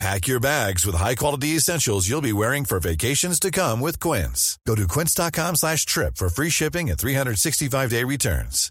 [0.00, 4.58] Pack your bags with high-quality essentials you'll be wearing for vacations to come with Quince.
[4.66, 8.70] Go to quince.com slash trip for free shipping and 365-day returns.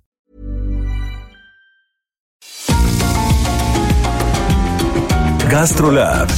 [5.50, 6.30] GastroLab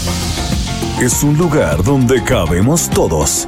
[1.02, 3.48] es un lugar donde cabemos todos.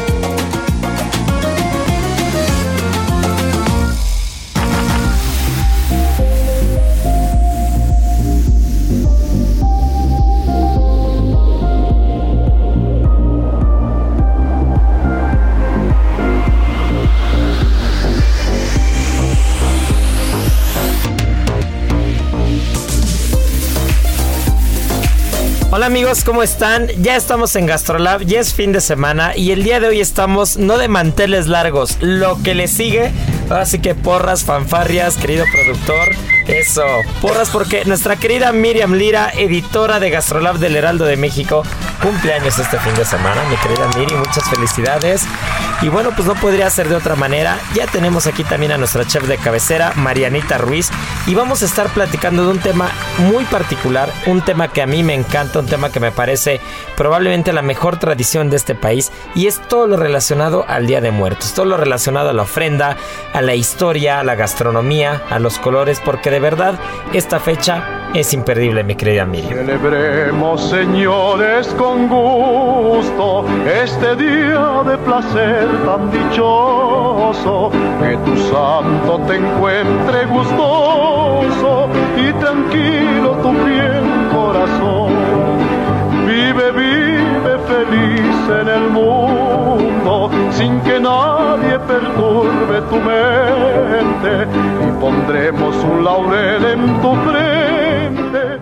[25.73, 26.89] Hola amigos, ¿cómo están?
[27.01, 30.57] Ya estamos en Gastrolab, ya es fin de semana y el día de hoy estamos
[30.57, 33.13] no de manteles largos, lo que le sigue,
[33.59, 36.15] así que porras, fanfarrias, querido productor,
[36.47, 36.83] eso,
[37.21, 41.63] porras porque nuestra querida Miriam Lira, editora de Gastrolab del Heraldo de México,
[42.01, 45.25] cumpleaños este fin de semana, mi querida Miri, muchas felicidades.
[45.81, 47.57] Y bueno, pues no podría ser de otra manera.
[47.73, 50.89] Ya tenemos aquí también a nuestra chef de cabecera, Marianita Ruiz,
[51.25, 55.03] y vamos a estar platicando de un tema muy particular, un tema que a mí
[55.03, 56.59] me encanta, un tema que me parece
[56.95, 61.11] probablemente la mejor tradición de este país, y es todo lo relacionado al Día de
[61.11, 62.97] Muertos, todo lo relacionado a la ofrenda,
[63.33, 66.75] a la historia, a la gastronomía, a los colores, porque de verdad
[67.13, 69.65] esta fecha es imperdible, mi querida Miriam.
[69.65, 77.71] Celebremos, señores, con gusto este día de placer tan dichoso.
[78.01, 81.87] Que tu santo te encuentre gustoso
[82.17, 84.03] y tranquilo tu fiel
[84.33, 85.13] corazón.
[86.25, 94.47] Vive, vive feliz en el mundo sin que nadie perturbe tu mente
[94.87, 98.59] y pondremos un laurel en tu frente.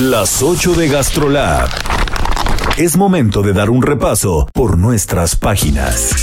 [0.00, 1.68] Las 8 de GastroLab.
[2.76, 6.14] Es momento de dar un repaso por nuestras páginas.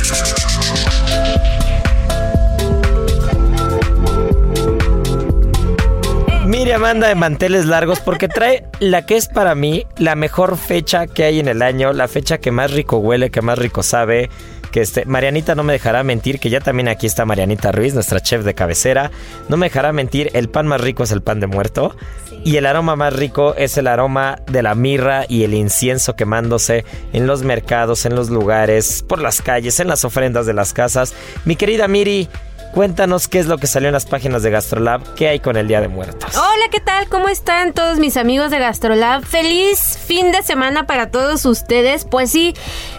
[6.45, 11.07] Miriam anda de manteles largos porque trae la que es para mí la mejor fecha
[11.07, 14.29] que hay en el año, la fecha que más rico huele, que más rico sabe.
[14.75, 18.19] Que este, Marianita no me dejará mentir, que ya también aquí está Marianita Ruiz, nuestra
[18.19, 19.09] chef de cabecera.
[19.47, 21.95] No me dejará mentir, el pan más rico es el pan de muerto.
[22.43, 26.83] Y el aroma más rico es el aroma de la mirra y el incienso quemándose
[27.13, 31.13] en los mercados, en los lugares, por las calles, en las ofrendas de las casas.
[31.45, 32.27] Mi querida Miri,
[32.75, 35.65] Cuéntanos qué es lo que salió en las páginas de Gastrolab, qué hay con el
[35.65, 36.35] Día de Muertos.
[36.35, 37.07] Hola, ¿qué tal?
[37.07, 39.23] ¿Cómo están todos mis amigos de Gastrolab?
[39.23, 42.03] Feliz fin de semana para todos ustedes.
[42.03, 42.53] Pues sí,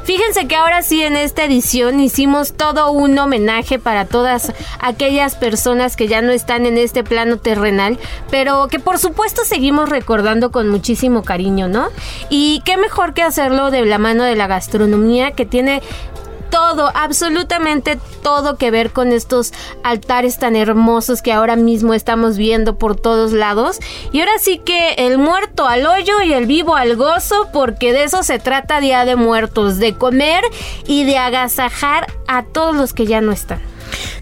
[0.05, 4.51] fíjense que ahora sí en esta edición hicimos todo un homenaje para todas
[4.81, 7.99] aquellas personas que ya no están en este plano terrenal,
[8.31, 11.89] pero que por supuesto seguimos recordando con muchísimo cariño, ¿no?
[12.31, 15.83] Y qué mejor que hacerlo de la mano de la gastronomía que tiene
[16.51, 19.53] todo, absolutamente todo que ver con estos
[19.83, 23.79] altares tan hermosos que ahora mismo estamos viendo por todos lados.
[24.13, 28.05] Y ahora sí que el muerto al hoyo y el vivo al gozo, porque de
[28.05, 30.45] eso se trata Día de Muertos, de comer
[30.87, 33.61] y de agasajar a todos los que ya no están.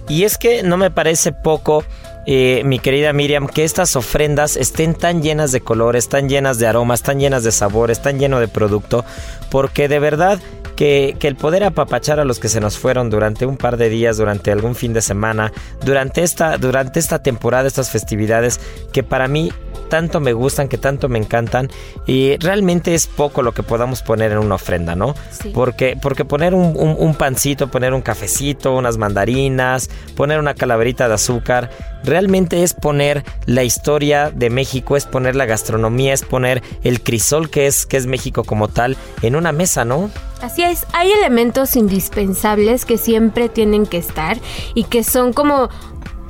[0.08, 1.84] Y es que no me parece poco
[2.26, 6.66] eh, mi querida Miriam, que estas ofrendas estén tan llenas de colores, tan llenas de
[6.66, 9.04] aromas, tan llenas de sabores, tan lleno de producto,
[9.50, 10.40] porque de verdad
[10.76, 13.88] que, que, el poder apapachar a los que se nos fueron durante un par de
[13.88, 15.52] días, durante algún fin de semana,
[15.84, 18.60] durante esta, durante esta temporada, estas festividades,
[18.92, 19.52] que para mí
[19.94, 21.70] tanto me gustan, que tanto me encantan,
[22.04, 25.14] y realmente es poco lo que podamos poner en una ofrenda, ¿no?
[25.30, 25.52] Sí.
[25.54, 31.06] Porque, porque poner un, un, un pancito, poner un cafecito, unas mandarinas, poner una calaverita
[31.06, 31.70] de azúcar,
[32.02, 37.48] realmente es poner la historia de México, es poner la gastronomía, es poner el crisol
[37.48, 40.10] que es, que es México como tal en una mesa, ¿no?
[40.42, 44.38] Así es, hay elementos indispensables que siempre tienen que estar
[44.74, 45.70] y que son como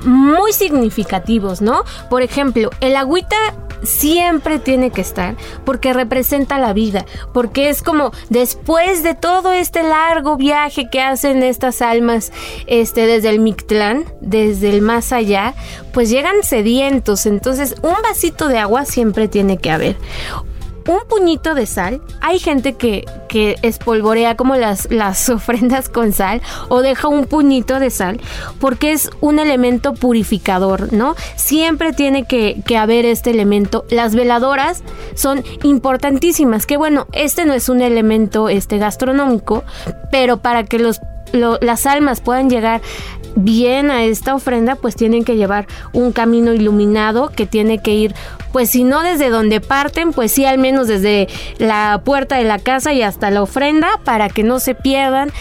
[0.05, 1.83] muy significativos, ¿no?
[2.09, 3.35] Por ejemplo, el agüita
[3.83, 9.83] siempre tiene que estar porque representa la vida, porque es como después de todo este
[9.83, 12.31] largo viaje que hacen estas almas
[12.67, 15.53] este desde el Mictlán, desde el más allá,
[15.93, 19.95] pues llegan sedientos, entonces un vasito de agua siempre tiene que haber
[20.87, 22.01] un puñito de sal.
[22.21, 27.79] Hay gente que, que espolvorea como las, las ofrendas con sal o deja un puñito
[27.79, 28.19] de sal
[28.59, 31.15] porque es un elemento purificador, ¿no?
[31.35, 33.85] Siempre tiene que, que haber este elemento.
[33.89, 34.83] Las veladoras
[35.15, 36.65] son importantísimas.
[36.65, 39.63] Que bueno, este no es un elemento este, gastronómico,
[40.11, 40.99] pero para que los
[41.33, 42.81] las almas puedan llegar
[43.35, 48.15] bien a esta ofrenda, pues tienen que llevar un camino iluminado que tiene que ir,
[48.51, 51.27] pues si no desde donde parten, pues sí al menos desde
[51.57, 55.31] la puerta de la casa y hasta la ofrenda para que no se pierdan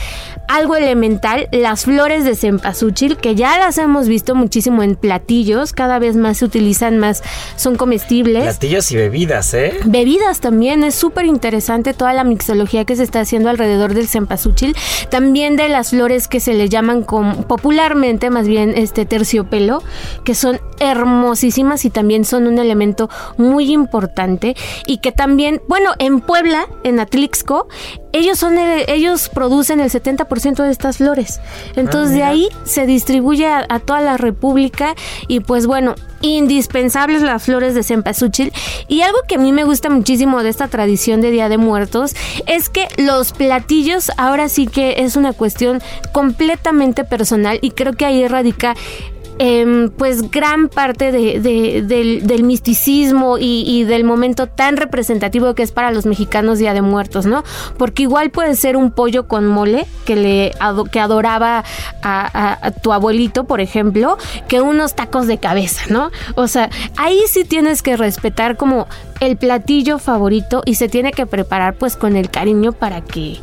[0.49, 5.99] algo elemental, las flores de cempasúchil, que ya las hemos visto muchísimo en platillos, cada
[5.99, 7.23] vez más se utilizan más,
[7.57, 8.43] son comestibles.
[8.43, 9.75] Platillos y bebidas, ¿eh?
[9.85, 14.77] Bebidas también, es súper interesante toda la mixología que se está haciendo alrededor del cempasúchil,
[15.11, 19.83] también de las flores que se le llaman popularmente, más bien este terciopelo,
[20.25, 24.57] que son hermosísimas y también son un elemento muy importante
[24.87, 27.69] y que también, bueno, en Puebla, en Atlixco,
[28.15, 31.41] ellos son ellos producen el 70% de estas flores.
[31.75, 34.95] Entonces ah, de ahí se distribuye a, toda la república
[35.27, 38.53] y pues bueno, indispensables las flores de cempasúchil
[38.87, 42.15] y algo que a mí me gusta muchísimo de esta tradición de Día de Muertos
[42.47, 45.83] es que los platillos ahora sí que es una cuestión
[46.13, 48.77] completamente personal y creo que ahí radica
[49.41, 56.07] Em, pues gran parte del, misticismo y, del momento tan representativo que es para los
[56.07, 57.43] mexicanos Día de Muertos, ¿no?
[57.77, 60.53] Porque igual puede ser un pollo con mole que le
[60.93, 61.65] que adoraba
[62.03, 66.11] a, tu abuelito, por ejemplo, que unos tacos de cabeza, ¿no?
[66.37, 68.87] O sea, ahí sí tienes que respetar como
[69.21, 73.39] el platillo favorito y se tiene que preparar pues con el cariño para que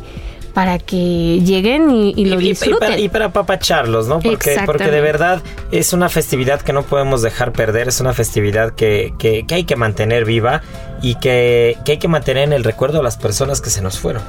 [0.52, 2.98] para que lleguen y, lo disfruten.
[2.98, 4.20] Y, para, papacharlos, ¿no?
[4.20, 8.74] Porque, porque de verdad es una festividad que no podemos dejar perder, es una festividad
[8.74, 10.62] que, que, que hay que mantener viva
[11.02, 14.22] y que, hay que mantener en el recuerdo a las personas que se nos fueron.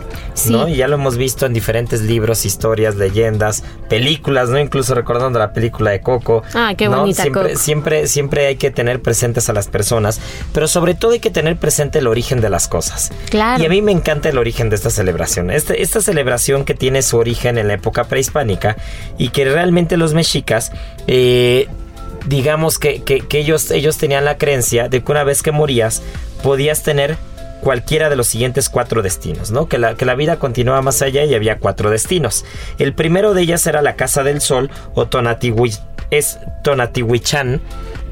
[0.50, 0.68] ¿no?
[0.68, 4.60] Y ya lo hemos visto en diferentes libros, historias, leyendas, películas, ¿no?
[4.60, 6.44] Incluso recordando la película de Coco.
[6.56, 10.20] Ah, qué bonita siempre, siempre, siempre hay que tener presentes a las personas,
[10.52, 13.12] pero sobre todo hay que tener presente el origen de las cosas.
[13.30, 13.62] Claro.
[13.62, 15.52] Y a mí me encanta el origen de esta celebración.
[15.52, 18.78] Este, esta celebración que tiene su origen en la época prehispánica
[19.20, 20.72] y que realmente los mexicas
[21.06, 21.68] eh,
[22.26, 26.02] digamos que, que, ellos, ellos tenían la creencia de que una vez que morías
[26.42, 27.18] podías tener
[27.62, 29.68] cualquiera de los siguientes cuatro destinos, ¿no?
[29.68, 32.44] Que la, que la vida continuaba más allá y había cuatro destinos.
[32.78, 35.08] El primero de ellas era la Casa del Sol o
[36.12, 37.62] es Tonatihuichan,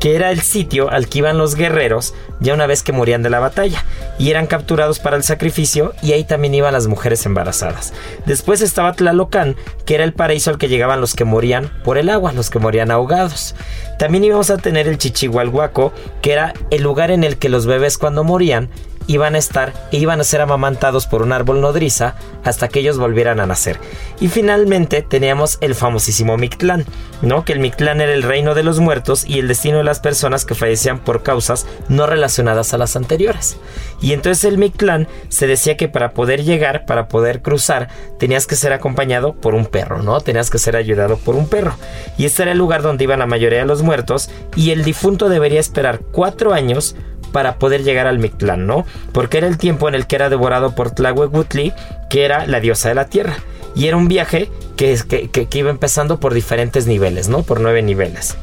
[0.01, 3.29] que era el sitio al que iban los guerreros ya una vez que morían de
[3.29, 3.85] la batalla
[4.17, 7.93] y eran capturados para el sacrificio y ahí también iban las mujeres embarazadas.
[8.25, 9.55] Después estaba Tlalocan,
[9.85, 12.57] que era el paraíso al que llegaban los que morían por el agua, los que
[12.57, 13.53] morían ahogados.
[13.99, 15.93] También íbamos a tener el Chichihualhuaco,
[16.23, 18.69] que era el lugar en el que los bebés cuando morían
[19.11, 22.97] iban a estar e iban a ser amamantados por un árbol nodriza hasta que ellos
[22.97, 23.79] volvieran a nacer.
[24.19, 26.85] Y finalmente teníamos el famosísimo Mictlán,
[27.21, 27.43] ¿no?
[27.45, 30.45] Que el Mictlán era el reino de los muertos y el destino de las personas
[30.45, 33.57] que fallecían por causas no relacionadas a las anteriores.
[34.01, 38.55] Y entonces el Mictlán se decía que para poder llegar, para poder cruzar, tenías que
[38.55, 40.21] ser acompañado por un perro, ¿no?
[40.21, 41.75] Tenías que ser ayudado por un perro.
[42.17, 45.29] Y este era el lugar donde iban la mayoría de los muertos y el difunto
[45.29, 46.95] debería esperar cuatro años
[47.31, 48.85] para poder llegar al Mictlán, ¿no?
[49.11, 51.73] Porque era el tiempo en el que era devorado por Tlahuehuetli,
[52.09, 53.35] que era la diosa de la tierra.
[53.75, 57.43] Y era un viaje que, que, que iba empezando por diferentes niveles, ¿no?
[57.43, 58.37] Por nueve niveles.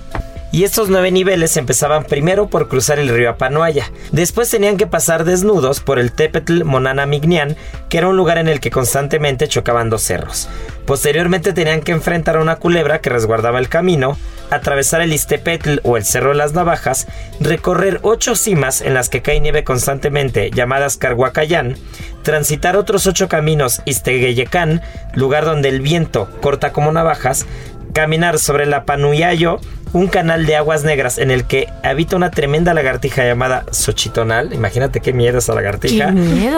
[0.51, 3.91] Y estos nueve niveles empezaban primero por cruzar el río Apanoaya.
[4.13, 7.55] Después tenían que pasar desnudos por el Tepetl Monana Mignian,
[7.91, 10.49] que era un lugar en el que constantemente chocaban dos cerros.
[10.87, 14.17] Posteriormente tenían que enfrentar a una culebra que resguardaba el camino,
[14.51, 17.07] atravesar el Istepetl o el Cerro de las Navajas,
[17.41, 21.77] recorrer ocho cimas en las que cae nieve constantemente, llamadas Carhuacayán,
[22.23, 24.81] transitar otros ocho caminos Istegueyecán,
[25.13, 27.45] lugar donde el viento corta como navajas,
[27.93, 29.61] caminar sobre la Panuyayo,
[29.93, 34.53] un canal de aguas negras en el que habita una tremenda lagartija llamada Xochitonal.
[34.53, 36.13] Imagínate qué miedo esa lagartija.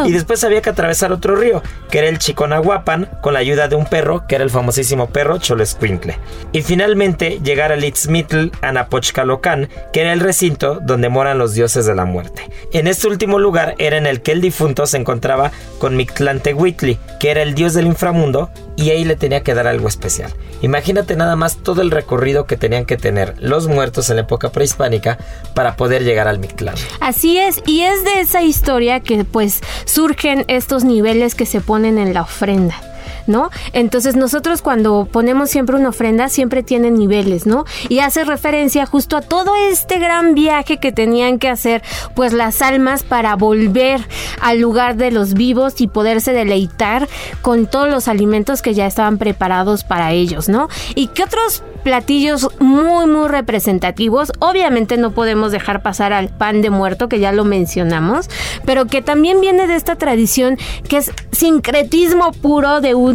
[0.07, 3.77] Y después había que atravesar otro río, que era el Chiconahuapan, con la ayuda de
[3.77, 6.19] un perro, que era el famosísimo perro Cholescuincle.
[6.53, 11.95] Y finalmente llegar al Itzmitl Anapochcalocán, que era el recinto donde moran los dioses de
[11.95, 12.49] la muerte.
[12.73, 17.31] En este último lugar era en el que el difunto se encontraba con Mictlantehuitli, que
[17.31, 20.33] era el dios del inframundo, y ahí le tenía que dar algo especial.
[20.63, 24.51] Imagínate nada más todo el recorrido que tenían que tener los muertos en la época
[24.51, 25.19] prehispánica
[25.55, 26.77] para poder llegar al Mictlán.
[27.01, 31.99] Así es, y es de esa historia que pues surgen estos niveles que se ponen
[31.99, 32.90] en la ofrenda.
[33.27, 33.51] ¿No?
[33.73, 37.65] Entonces nosotros cuando ponemos siempre una ofrenda siempre tiene niveles, ¿no?
[37.89, 41.83] Y hace referencia justo a todo este gran viaje que tenían que hacer
[42.15, 44.01] pues las almas para volver
[44.41, 47.09] al lugar de los vivos y poderse deleitar
[47.43, 50.69] con todos los alimentos que ya estaban preparados para ellos, ¿no?
[50.95, 56.71] Y qué otros platillos muy muy representativos, obviamente no podemos dejar pasar al pan de
[56.71, 58.29] muerto que ya lo mencionamos,
[58.65, 60.59] pero que también viene de esta tradición
[60.89, 63.11] que es sincretismo puro de un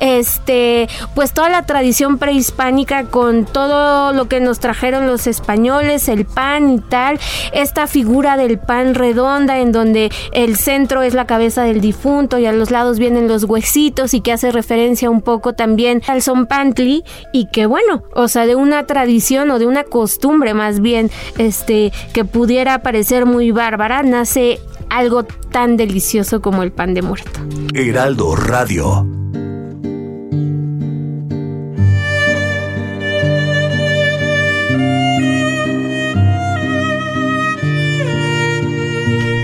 [0.00, 6.26] este pues toda la tradición prehispánica con todo lo que nos trajeron los españoles, el
[6.26, 7.18] pan y tal,
[7.52, 12.46] esta figura del pan redonda en donde el centro es la cabeza del difunto y
[12.46, 17.04] a los lados vienen los huesitos y que hace referencia un poco también al zompantli
[17.32, 21.92] y que bueno, o sea, de una tradición o de una costumbre más bien este
[22.12, 27.40] que pudiera parecer muy bárbara, nace algo tan delicioso como el pan de muerto.
[27.74, 29.06] Heraldo Radio.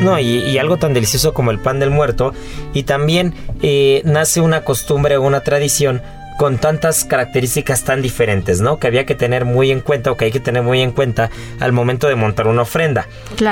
[0.09, 2.33] No, y, algo tan delicioso como el pan del muerto.
[2.73, 6.01] Y también eh, nace una costumbre o una tradición
[6.39, 8.79] con tantas características tan diferentes, ¿no?
[8.79, 11.31] Que había que tener muy en cuenta o que hay que tener muy en cuenta
[11.59, 13.09] al momento de montar una ofrenda.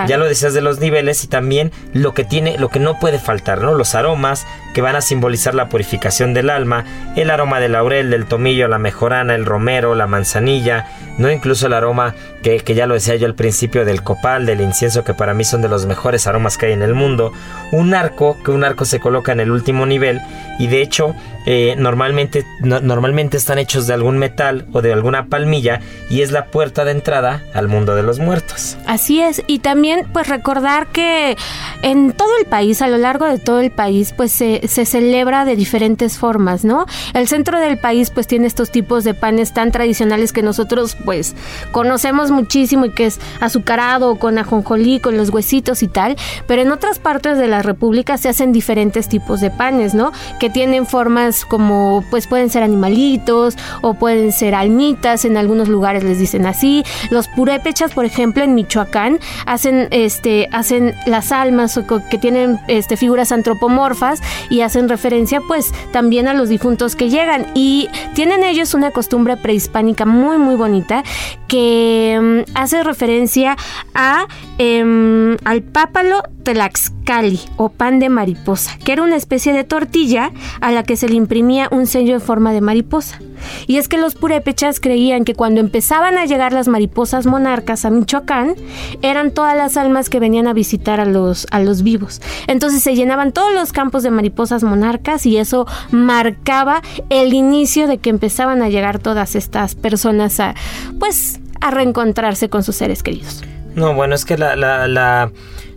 [0.07, 3.19] Ya lo decías de los niveles y también lo que tiene, lo que no puede
[3.19, 3.75] faltar, ¿no?
[3.75, 6.85] Los aromas que van a simbolizar la purificación del alma,
[7.16, 10.87] el aroma del laurel, del tomillo, la mejorana, el romero, la manzanilla,
[11.19, 12.14] no incluso el aroma
[12.45, 15.43] que, que ya lo decía yo al principio del copal, del incienso, que para mí
[15.43, 17.33] son de los mejores aromas que hay en el mundo,
[17.73, 20.21] un arco, que un arco se coloca en el último nivel
[20.61, 21.16] y de hecho
[21.49, 22.45] eh, normalmente,
[22.80, 25.80] normalmente están hechos de algún metal o de alguna palmilla
[26.11, 28.76] y es la puerta de entrada al mundo de los muertos.
[28.87, 31.37] Así es, y también pues recordar que
[31.83, 35.45] en todo el país, a lo largo de todo el país, pues se, se celebra
[35.45, 36.87] de diferentes formas, ¿no?
[37.14, 41.35] El centro del país pues tiene estos tipos de panes tan tradicionales que nosotros pues
[41.73, 46.16] conocemos muchísimo y que es azucarado con ajonjolí, con los huesitos y tal,
[46.47, 50.12] pero en otras partes de la República se hacen diferentes tipos de panes, ¿no?
[50.40, 56.04] Que tienen formas como pues pueden ser animalitos o pueden ser almitas, en algunos lugares
[56.04, 56.85] les dicen así.
[57.11, 61.80] Los purépechas, por ejemplo, en Michoacán hacen este hacen las almas
[62.11, 64.20] que tienen este figuras antropomorfas
[64.50, 69.37] y hacen referencia pues también a los difuntos que llegan y tienen ellos una costumbre
[69.37, 71.02] prehispánica muy muy bonita
[71.49, 73.57] que mm, hace referencia
[73.95, 74.26] a
[74.59, 80.73] em, al pápalo tlaxcali o pan de mariposa, que era una especie de tortilla a
[80.73, 83.19] la que se le imprimía un sello en forma de mariposa.
[83.66, 87.90] Y es que los purépechas creían que cuando empezaban a llegar las mariposas monarcas a
[87.90, 88.55] Michoacán,
[89.02, 92.21] eran todas las almas que venían a visitar a los, a los vivos.
[92.47, 97.99] Entonces se llenaban todos los campos de mariposas monarcas y eso marcaba el inicio de
[97.99, 100.55] que empezaban a llegar todas estas personas a,
[100.99, 103.43] pues, a reencontrarse con sus seres queridos.
[103.75, 105.31] No, bueno, es que la,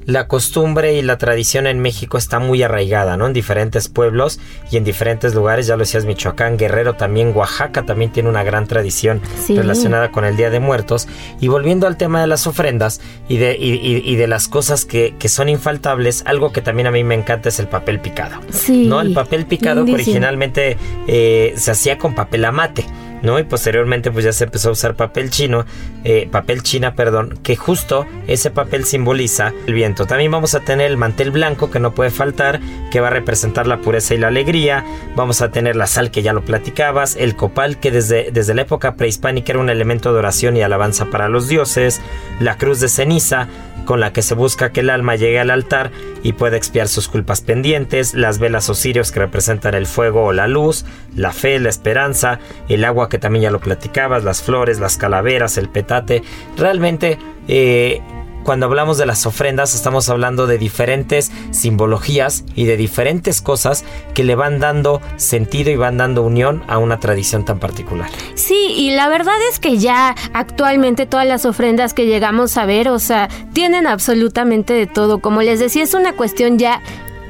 [0.05, 3.27] la costumbre y la tradición en México está muy arraigada, ¿no?
[3.27, 4.39] En diferentes pueblos
[4.71, 8.67] y en diferentes lugares, ya lo decías, Michoacán, Guerrero, también Oaxaca también tiene una gran
[8.67, 11.07] tradición relacionada con el Día de Muertos.
[11.39, 15.29] Y volviendo al tema de las ofrendas y de, y, de las cosas que, que,
[15.29, 18.39] son infaltables, algo que también a mí me encanta es el papel picado.
[18.49, 18.87] Sí.
[18.87, 19.01] ¿No?
[19.01, 20.77] El papel picado originalmente
[21.07, 22.85] eh, se hacía con papel amate.
[23.21, 23.39] ¿No?
[23.39, 25.65] Y posteriormente pues ya se empezó a usar papel chino,
[26.03, 30.05] eh, papel china, perdón, que justo ese papel simboliza el viento.
[30.05, 32.59] También vamos a tener el mantel blanco que no puede faltar,
[32.91, 34.85] que va a representar la pureza y la alegría.
[35.15, 38.63] Vamos a tener la sal que ya lo platicabas, el copal que desde, desde la
[38.63, 42.01] época prehispánica era un elemento de oración y alabanza para los dioses,
[42.39, 43.47] la cruz de ceniza,
[43.89, 45.89] con la que se busca que el alma llegue al altar
[46.21, 50.31] y pueda expiar sus culpas pendientes, las velas o cirios que representan el fuego o
[50.31, 50.85] la luz,
[51.15, 55.57] la fe, la esperanza, el agua que también ya lo platicabas, las flores, las calaveras,
[55.57, 56.23] el petate.
[56.55, 58.01] Realmente eh,
[58.43, 64.23] cuando hablamos de las ofrendas estamos hablando de diferentes simbologías y de diferentes cosas que
[64.23, 68.09] le van dando sentido y van dando unión a una tradición tan particular.
[68.35, 72.89] Sí, y la verdad es que ya actualmente todas las ofrendas que llegamos a ver,
[72.89, 75.19] o sea, tienen absolutamente de todo.
[75.19, 76.81] Como les decía, es una cuestión ya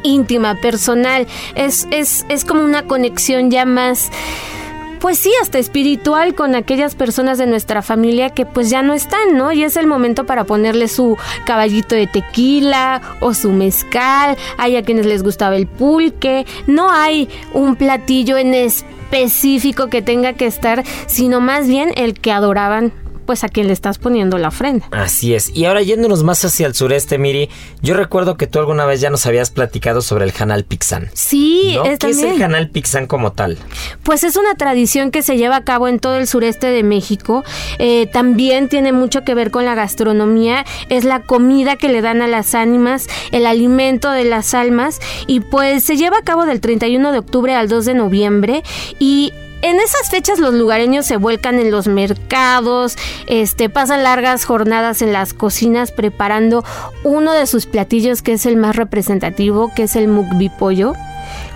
[0.03, 1.27] íntima, personal.
[1.55, 4.09] Es, es, es como una conexión ya más
[4.99, 9.37] pues sí, hasta espiritual con aquellas personas de nuestra familia que pues ya no están,
[9.37, 9.51] ¿no?
[9.51, 14.83] Y es el momento para ponerle su caballito de tequila o su mezcal, hay a
[14.83, 20.83] quienes les gustaba el pulque, no hay un platillo en específico que tenga que estar,
[21.07, 22.93] sino más bien el que adoraban
[23.29, 24.87] pues a quien le estás poniendo la ofrenda.
[24.89, 25.55] Así es.
[25.55, 27.47] Y ahora yéndonos más hacia el sureste, Miri,
[27.79, 31.11] yo recuerdo que tú alguna vez ya nos habías platicado sobre el Hanal Pixán.
[31.13, 33.59] Sí, es ¿Qué es el Hanal Pixán como tal?
[34.01, 37.43] Pues es una tradición que se lleva a cabo en todo el sureste de México.
[37.77, 40.65] Eh, también tiene mucho que ver con la gastronomía.
[40.89, 44.99] Es la comida que le dan a las ánimas, el alimento de las almas.
[45.27, 48.63] Y pues se lleva a cabo del 31 de octubre al 2 de noviembre.
[48.97, 52.97] Y en esas fechas los lugareños se vuelcan en los mercados,
[53.27, 56.63] este, pasan largas jornadas en las cocinas preparando
[57.03, 60.93] uno de sus platillos que es el más representativo, que es el mukbi pollo.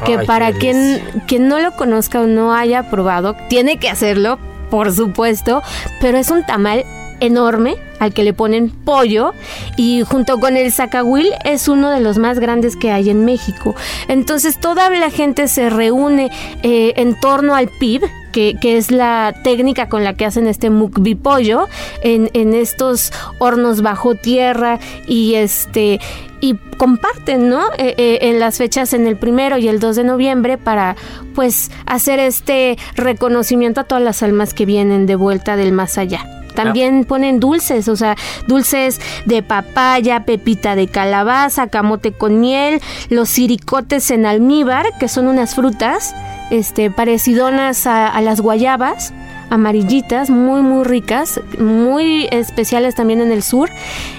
[0.05, 4.38] Que para quien, quien no lo conozca o no haya probado, tiene que hacerlo,
[4.69, 5.63] por supuesto,
[6.00, 6.83] pero es un tamal
[7.24, 9.34] enorme al que le ponen pollo
[9.77, 13.75] y junto con el zacahuil es uno de los más grandes que hay en México.
[14.08, 16.30] Entonces toda la gente se reúne
[16.63, 21.13] eh, en torno al PIB, que, es la técnica con la que hacen este mukbi
[21.15, 21.68] pollo
[22.01, 26.00] en, en estos hornos bajo tierra y este
[26.44, 27.62] y comparten, ¿no?
[27.77, 30.98] Eh, eh, en las fechas en el primero y el 2 de noviembre para,
[31.36, 36.42] pues, hacer este reconocimiento a todas las almas que vienen de vuelta del más allá.
[36.53, 38.15] También ponen dulces, o sea,
[38.48, 45.27] dulces de papaya, pepita de calabaza, camote con miel, los siricotes en almíbar, que son
[45.27, 46.15] unas frutas
[46.51, 49.13] este, parecidonas a las guayabas
[49.53, 53.69] amarillitas, muy muy ricas, muy especiales también en el sur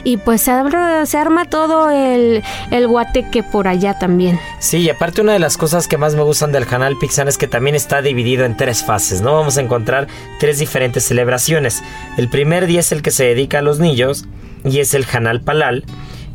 [0.04, 4.38] y pues se, arma todo el, el guateque por allá también.
[4.60, 7.36] Sí, y aparte una de las cosas que más me gustan del canal Pixan es
[7.36, 9.34] que también está dividido en tres fases, ¿no?
[9.34, 10.06] Vamos a encontrar
[10.38, 11.82] tres diferentes celebraciones.
[12.16, 14.26] El primer día es el que se dedica a los niños
[14.64, 15.84] y es el Hanal Palal.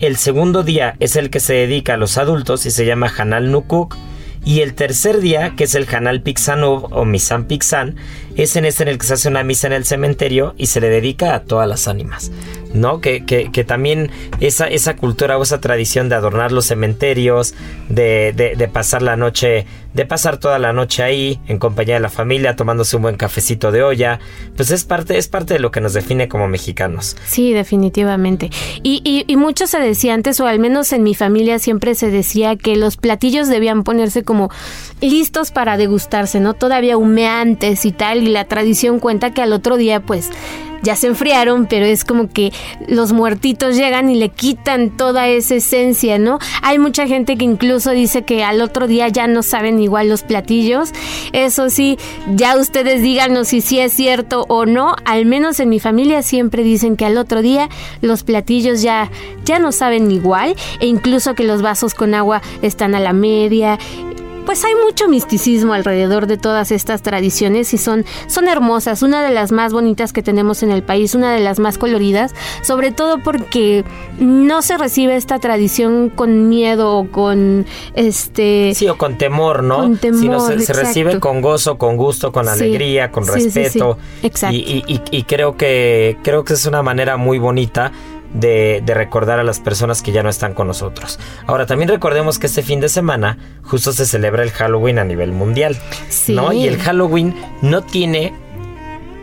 [0.01, 3.49] El segundo día es el que se dedica a los adultos y se llama Hanal
[3.49, 3.95] Nukuk.
[4.45, 7.95] Y el tercer día, que es el Hanal Pixanov o Misan Pixan,
[8.35, 10.81] es en este en el que se hace una misa en el cementerio y se
[10.81, 12.31] le dedica a todas las ánimas.
[12.73, 13.01] ¿No?
[13.01, 17.55] Que, que, que también esa, esa cultura o esa tradición de adornar los cementerios,
[17.89, 21.99] de, de, de, pasar la noche, de pasar toda la noche ahí, en compañía de
[21.99, 24.19] la familia, tomándose un buen cafecito de olla,
[24.55, 27.17] pues es parte, es parte de lo que nos define como mexicanos.
[27.25, 28.51] Sí, definitivamente.
[28.83, 32.11] Y, y, y mucho se decía antes, o al menos en mi familia siempre se
[32.11, 34.51] decía que los platillos debían ponerse como
[35.01, 36.53] listos para degustarse, ¿no?
[36.53, 40.29] Todavía humeantes y tal, y la tradición cuenta que al otro día, pues,
[40.83, 42.51] ya se enfriaron, pero es como que
[42.87, 46.39] los muertitos llegan y le quitan toda esa esencia, ¿no?
[46.61, 50.23] Hay mucha gente que incluso dice que al otro día ya no saben igual los
[50.23, 50.91] platillos.
[51.33, 51.97] Eso sí,
[52.35, 54.95] ya ustedes díganos si sí es cierto o no.
[55.05, 57.69] Al menos en mi familia siempre dicen que al otro día
[58.01, 59.09] los platillos ya,
[59.45, 63.77] ya no saben igual e incluso que los vasos con agua están a la media
[64.49, 69.31] pues hay mucho misticismo alrededor de todas estas tradiciones y son, son hermosas, una de
[69.31, 72.33] las más bonitas que tenemos en el país, una de las más coloridas,
[72.63, 73.83] sobre todo porque
[74.17, 78.71] no se recibe esta tradición con miedo o con este...
[78.73, 79.77] Sí, o con temor, ¿no?
[79.81, 82.51] Con temor, Sino se, recibe con gozo, con gusto, con Sí.
[82.53, 83.59] alegría, con Sí, sí, sí.
[83.59, 83.99] respeto.
[84.23, 84.55] Exacto.
[84.57, 87.91] Y, y- y- y creo que creo que es una manera muy bonita
[88.33, 91.19] de, de recordar a las personas que ya no están con nosotros.
[91.47, 95.31] Ahora, también recordemos que este fin de semana justo se celebra el Halloween a nivel
[95.31, 95.77] mundial.
[96.09, 96.35] Sí.
[96.35, 96.51] ¿no?
[96.53, 98.33] Y el Halloween no tiene.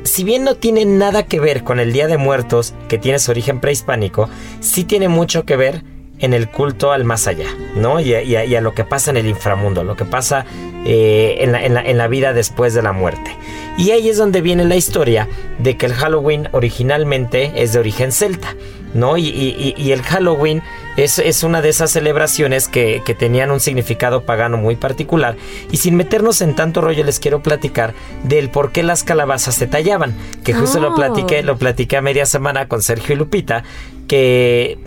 [0.04, 3.30] Si bien no tiene nada que ver con el Día de Muertos, que tiene su
[3.32, 4.28] origen prehispánico,
[4.60, 5.82] sí tiene mucho que ver
[6.18, 8.00] en el culto al más allá, ¿no?
[8.00, 10.46] Y a, y a- y a lo que pasa en el inframundo, lo que pasa
[10.86, 13.36] eh, en, la, en la- en la vida después de la muerte.
[13.76, 18.12] Y ahí es donde viene la historia de que el Halloween originalmente es de origen
[18.12, 18.54] celta,
[18.96, 19.16] ¿no?
[19.16, 20.62] Y, y- y- y el Halloween
[20.96, 25.36] es, es una de esas celebraciones que, que tenían un significado pagano muy particular.
[25.70, 29.66] Y sin meternos en tanto rollo, les quiero platicar del por qué las calabazas se
[29.66, 30.14] tallaban.
[30.44, 33.62] Que justo lo platiqué, lo platiqué a media semana con Sergio y Lupita,
[34.08, 34.78] que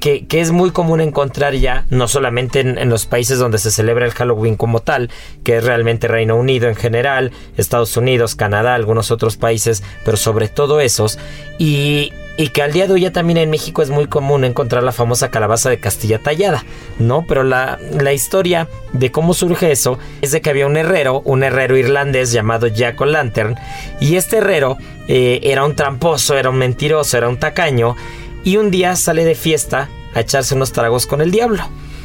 [0.00, 3.72] que, que es muy común encontrar ya, no solamente en, en los países donde se
[3.72, 5.10] celebra el Halloween como tal,
[5.42, 10.46] que es realmente Reino Unido en general, Estados Unidos, Canadá, algunos otros países, pero sobre
[10.46, 11.18] todo esos,
[11.58, 14.84] y, y que al día de hoy ya también en México es muy común encontrar
[14.84, 16.64] la famosa calabaza de Castilla tallada,
[17.00, 17.24] ¿no?
[17.26, 21.42] Pero la, la historia de cómo surge eso es de que había un herrero, un
[21.42, 23.56] herrero irlandés llamado Jack O'Lantern,
[24.00, 27.96] y este herrero eh, era un tramposo, era un mentiroso, era un tacaño,
[28.44, 31.64] y un día sale de fiesta a echarse unos tragos con el diablo.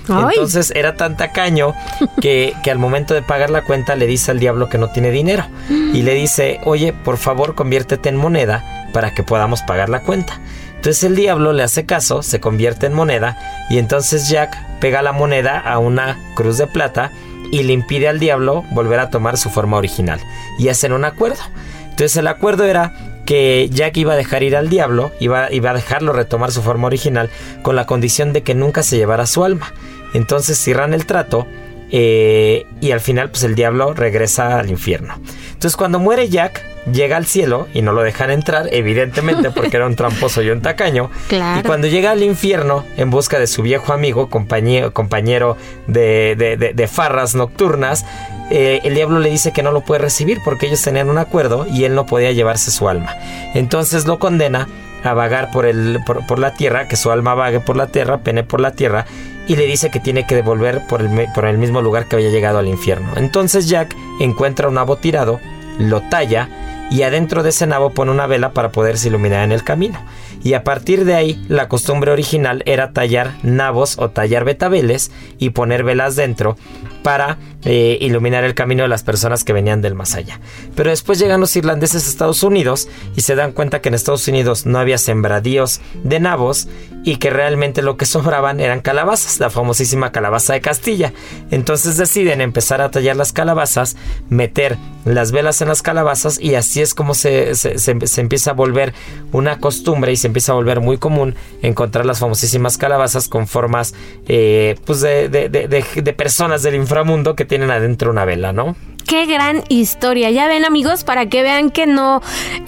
[0.10, 0.34] Ay.
[0.34, 1.76] Entonces era tan tacaño
[2.22, 5.12] que, que al momento de pagar la cuenta le dice al diablo que no tiene
[5.12, 5.46] dinero.
[5.70, 10.40] y le dice, oye, por favor conviértete en moneda para que podamos pagar la cuenta.
[10.76, 13.38] Entonces el diablo le hace caso, se convierte en moneda
[13.70, 17.12] y entonces Jack pega la moneda a una cruz de plata
[17.52, 20.20] y le impide al diablo volver a tomar su forma original
[20.60, 21.42] y hacen un acuerdo.
[21.84, 22.94] Entonces el acuerdo era
[23.26, 26.88] que Jack iba a dejar ir al diablo, iba, iba a dejarlo retomar su forma
[26.88, 27.30] original
[27.62, 29.74] con la condición de que nunca se llevara su alma.
[30.14, 31.48] Entonces cierran el trato
[31.96, 35.14] eh, y al final pues el diablo regresa al infierno.
[35.54, 39.86] Entonces cuando muere Jack, llega al cielo y no lo dejan entrar, evidentemente porque era
[39.86, 41.12] un tramposo y un tacaño.
[41.60, 47.36] Y cuando llega al infierno en busca de su viejo amigo, compañero, compañero de, farras
[47.36, 48.06] nocturnas,
[48.50, 51.68] eh, el diablo le dice que no lo puede recibir porque ellos tenían un acuerdo
[51.70, 53.16] y él no podía llevarse su alma.
[53.54, 54.68] Entonces lo condena
[55.04, 58.44] a vagar por, el, por, la tierra, que su alma vague por la tierra, pene
[58.44, 59.06] por la tierra,
[59.48, 62.68] y le dice que tiene que devolver por el, mismo lugar que había llegado al
[62.68, 63.14] infierno.
[63.16, 65.40] Entonces Jack encuentra un nabo tirado,
[65.78, 66.50] lo talla,
[66.92, 70.00] y adentro de ese nabo pone una vela para poderse iluminar en el camino.
[70.44, 75.52] Y a partir de ahí, la costumbre original era tallar nabos o tallar betabeles y
[75.52, 76.58] poner velas dentro
[77.04, 80.40] para eh, iluminar el camino de las personas que venían del más allá.
[80.76, 84.28] Pero después llegan los irlandeses a Estados Unidos y se dan cuenta que en Estados
[84.28, 86.68] Unidos no había sembradíos de nabos
[87.06, 91.14] y que realmente lo que sobraban eran calabazas, la famosísima calabaza de Castilla.
[91.52, 93.96] Entonces deciden empezar a tallar las calabazas,
[94.30, 98.94] meter las velas en las calabazas y así es como se, se, empieza a volver
[99.32, 103.94] una costumbre y se empieza a volver muy común encontrar las famosísimas calabazas con formas
[104.28, 108.76] eh, pues de, de, de personas del inframundo que tienen adentro una vela, ¿no?
[109.08, 110.32] Qué gran historia.
[110.32, 112.22] Ya ven, amigos, para que vean que no,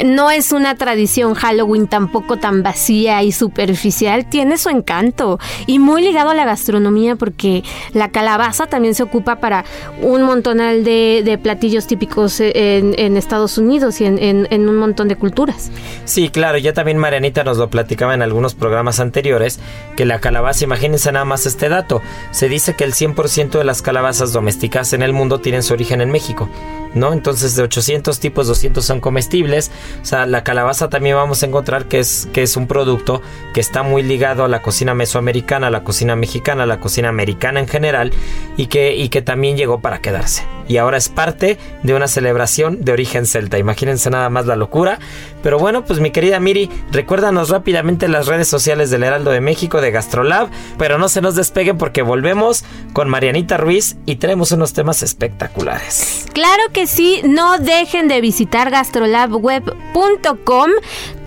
[0.04, 4.28] no es una tradición Halloween tampoco tan vacía y superficial.
[4.30, 9.38] Tiene su encanto y muy ligado a la gastronomía porque la calabaza también se ocupa
[9.38, 9.66] para
[10.02, 15.72] un montonal de, platillos típicos en, Estados Unidos y en, en, un montón de culturas.
[16.06, 16.58] Sí, claro.
[16.58, 19.60] Ya también Marianita nos lo platicaba en algunos programas anteriores
[19.96, 23.82] que la calabaza, imagínense nada más este dato, se dice que el 100% de las
[23.82, 26.25] calabazas domesticadas en el mundo tienen su origen en México.
[26.26, 26.50] México.
[26.96, 27.12] ¿no?
[27.12, 29.70] Entonces de 800 tipos, 200 son comestibles.
[30.02, 33.22] O sea, la calabaza también vamos a encontrar que es, que es un producto
[33.54, 37.10] que está muy ligado a la cocina mesoamericana, a la cocina mexicana, a la cocina
[37.10, 38.12] americana en general
[38.58, 40.44] y que, y que también llegó para quedarse.
[40.68, 43.58] Y ahora es parte de una celebración de origen celta.
[43.58, 45.00] Imagínense nada más la locura.
[45.44, 49.82] Pero bueno, pues mi querida Miri, recuérdanos rápidamente las redes sociales del Heraldo de México,
[49.82, 54.74] de Gastrolab, pero no se nos despeguen porque volvemos con Marianita Ruiz y tenemos unos
[54.74, 56.26] temas espectaculares.
[56.34, 60.72] Claro que sí, no dejen de visitar gastrolabweb.com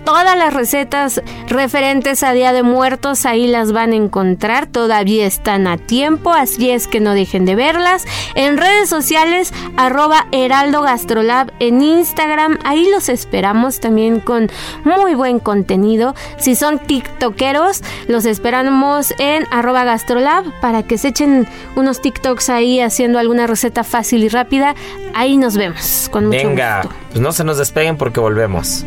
[0.03, 5.67] todas las recetas referentes a Día de Muertos ahí las van a encontrar, todavía están
[5.67, 8.05] a tiempo, así es que no dejen de verlas.
[8.35, 14.49] En redes sociales, arroba Heraldo Gastrolab en Instagram, ahí los esperamos también con
[14.83, 16.15] muy buen contenido.
[16.37, 22.79] Si son tiktokeros, los esperamos en arroba Gastrolab para que se echen unos TikToks ahí
[22.81, 24.75] haciendo alguna receta fácil y rápida.
[25.13, 26.09] Ahí nos vemos.
[26.11, 28.85] Con mucho Venga, pues no se nos despeguen porque volvemos.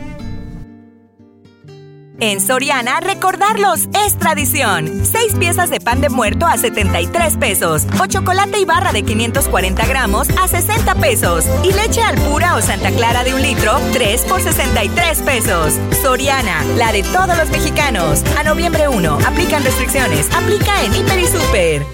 [2.23, 5.05] En Soriana, recordarlos es tradición.
[5.05, 7.85] Seis piezas de pan de muerto a 73 pesos.
[8.01, 11.45] O chocolate y barra de 540 gramos a 60 pesos.
[11.65, 15.75] Y leche al pura o Santa Clara de un litro, 3 por 63 pesos.
[16.01, 18.23] Soriana, la de todos los mexicanos.
[18.39, 20.33] A noviembre 1, aplican restricciones.
[20.33, 21.87] Aplica en Hiper y Super.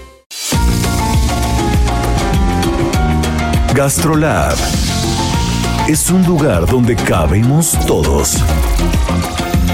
[3.73, 4.55] Gastrolab
[5.87, 8.37] es un lugar donde cabemos todos.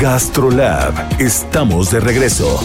[0.00, 2.60] GastroLab, estamos de regreso.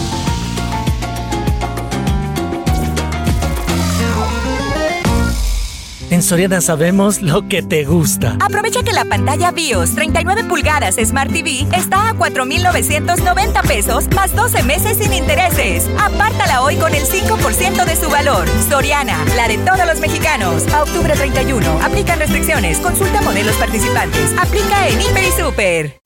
[6.10, 8.36] En Soriana sabemos lo que te gusta.
[8.38, 14.62] Aprovecha que la pantalla BIOS 39 pulgadas Smart TV está a 4,990 pesos más 12
[14.62, 15.90] meses sin intereses.
[15.98, 18.46] Apártala hoy con el 5% de su valor.
[18.68, 20.72] Soriana, la de todos los mexicanos.
[20.72, 21.68] A octubre 31.
[21.82, 22.78] Aplican restricciones.
[22.78, 24.32] Consulta modelos participantes.
[24.38, 26.03] Aplica en Hiper y Super.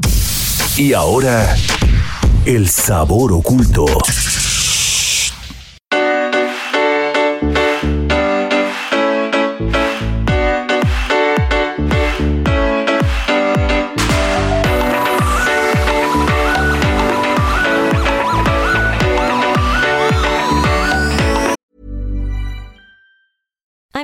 [0.79, 1.57] Y ahora,
[2.45, 3.85] el sabor oculto.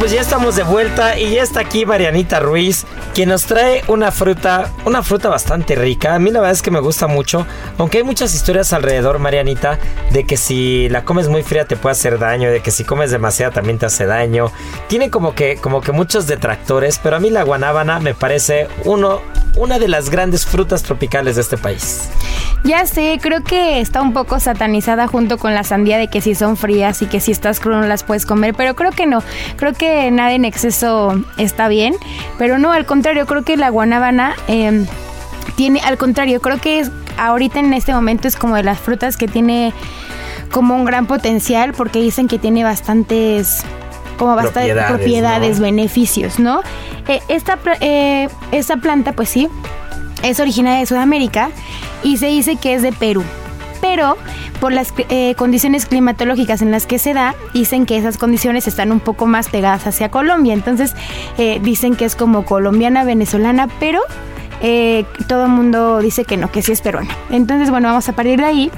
[0.00, 4.10] Pues ya estamos de vuelta y ya está aquí Marianita Ruiz, quien nos trae una
[4.12, 6.14] fruta, una fruta bastante rica.
[6.14, 7.46] A mí la verdad es que me gusta mucho,
[7.78, 9.78] aunque hay muchas historias alrededor, Marianita,
[10.10, 13.10] de que si la comes muy fría te puede hacer daño, de que si comes
[13.10, 14.52] demasiada también te hace daño.
[14.88, 19.20] Tiene como que, como que muchos detractores, pero a mí la guanábana me parece uno,
[19.56, 22.08] una de las grandes frutas tropicales de este país.
[22.62, 26.34] Ya sé, creo que está un poco satanizada junto con la sandía de que si
[26.34, 29.22] son frías y que si estás crudo no las puedes comer, pero creo que no.
[29.56, 31.94] Creo que nada en exceso está bien,
[32.38, 34.86] pero no, al contrario, creo que la guanábana eh,
[35.56, 39.16] tiene, al contrario, creo que es, ahorita en este momento es como de las frutas
[39.16, 39.72] que tiene
[40.50, 43.62] como un gran potencial porque dicen que tiene bastantes
[44.18, 45.62] como bastantes Propiedades, propiedades, ¿no?
[45.62, 46.60] beneficios, ¿no?
[47.08, 49.48] Eh, esta, eh, esta planta, pues sí,
[50.22, 51.50] es originaria de Sudamérica
[52.02, 53.24] y se dice que es de Perú.
[53.80, 54.16] Pero
[54.60, 58.92] por las eh, condiciones climatológicas en las que se da, dicen que esas condiciones están
[58.92, 60.52] un poco más pegadas hacia Colombia.
[60.52, 60.94] Entonces
[61.38, 64.00] eh, dicen que es como colombiana, venezolana, pero
[64.62, 67.10] eh, todo el mundo dice que no, que sí es peruana.
[67.30, 68.70] Entonces, bueno, vamos a partir de ahí.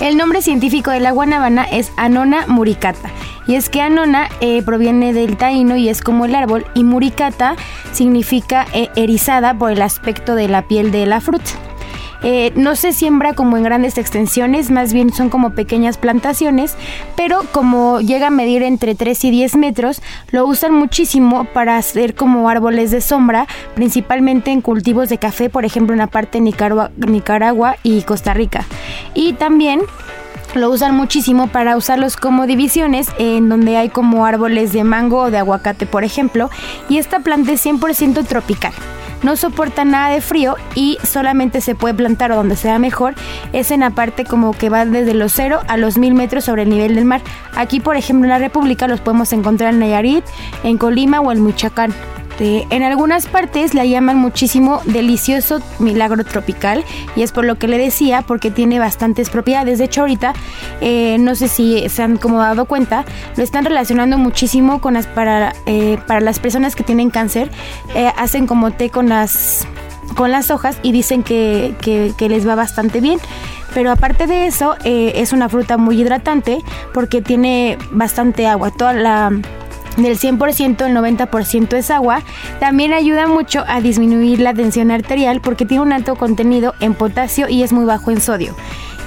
[0.00, 3.10] El nombre científico de la guanábana es Anona muricata.
[3.48, 4.28] Y es que Anona
[4.64, 7.54] proviene del taíno y es como el árbol, y muricata
[7.92, 11.52] significa erizada por el aspecto de la piel de la fruta.
[12.22, 16.74] Eh, no se siembra como en grandes extensiones, más bien son como pequeñas plantaciones,
[17.16, 22.14] pero como llega a medir entre 3 y 10 metros, lo usan muchísimo para hacer
[22.14, 26.42] como árboles de sombra, principalmente en cultivos de café, por ejemplo en la parte de
[26.42, 28.64] Nicaragua, Nicaragua y Costa Rica.
[29.14, 29.80] Y también
[30.54, 35.30] lo usan muchísimo para usarlos como divisiones en donde hay como árboles de mango o
[35.30, 36.50] de aguacate, por ejemplo.
[36.88, 38.72] Y esta planta es 100% tropical.
[39.26, 43.16] No soporta nada de frío y solamente se puede plantar donde sea mejor
[43.52, 46.62] es en la parte como que va desde los 0 a los 1000 metros sobre
[46.62, 47.22] el nivel del mar.
[47.56, 50.24] Aquí, por ejemplo, en la República los podemos encontrar en Nayarit,
[50.62, 51.92] en Colima o en Michoacán.
[52.38, 57.66] Este, en algunas partes la llaman muchísimo delicioso milagro tropical y es por lo que
[57.66, 59.78] le decía porque tiene bastantes propiedades.
[59.78, 60.34] De hecho ahorita
[60.82, 65.06] eh, no sé si se han como dado cuenta lo están relacionando muchísimo con las
[65.06, 67.50] para eh, para las personas que tienen cáncer
[67.94, 69.66] eh, hacen como té con las
[70.14, 73.18] con las hojas y dicen que, que- les va bastante bien.
[73.74, 76.62] Pero aparte de eso, es una fruta muy hidratante
[76.94, 78.70] porque tiene bastante agua.
[78.70, 79.30] Toda la
[79.96, 82.22] del 100% el 90% es agua.
[82.60, 87.48] También ayuda mucho a disminuir la tensión arterial porque tiene un alto contenido en potasio
[87.48, 88.54] y es muy bajo en sodio.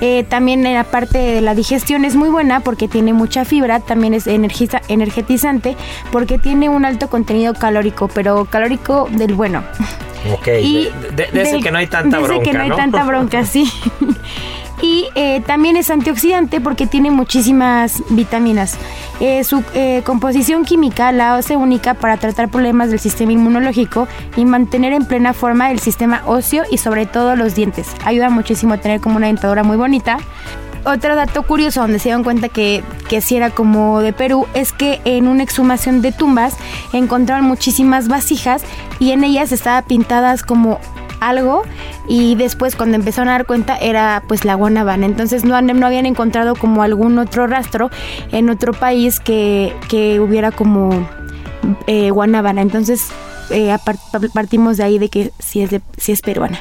[0.02, 3.82] Eh, también en la parte de la digestión es muy buena porque tiene mucha fibra,
[3.82, 5.76] también es energiza- energetizante
[6.10, 9.62] porque tiene un alto contenido calórico, pero calórico del bueno.
[10.34, 12.76] Ok, de, de- de ese del- que no hay tanta bronca, que no hay ¿no?
[12.78, 13.70] tanta bronca, sí.
[14.82, 18.78] Y eh, también es antioxidante porque tiene muchísimas vitaminas.
[19.20, 24.46] Eh, su eh, composición química la hace única para tratar problemas del sistema inmunológico y
[24.46, 27.88] mantener en plena forma el sistema óseo y sobre todo los dientes.
[28.06, 30.18] Ayuda muchísimo a tener como una dentadura muy bonita.
[30.86, 34.72] Otro dato curioso donde se dieron cuenta que, que sí era como de Perú es
[34.72, 36.56] que en una exhumación de tumbas
[36.94, 38.64] encontraron muchísimas vasijas
[38.98, 40.80] y en ellas estaban pintadas como
[41.20, 41.64] algo
[42.08, 45.06] y después cuando empezaron a dar cuenta era pues la guanábana.
[45.06, 47.90] Entonces no, no habían encontrado como algún otro rastro
[48.32, 51.08] en otro país que, que hubiera como
[51.88, 52.62] eh, guanábana.
[52.62, 53.10] Entonces
[53.50, 53.76] eh,
[54.34, 56.60] partimos de ahí de que sí es, sí es peruana.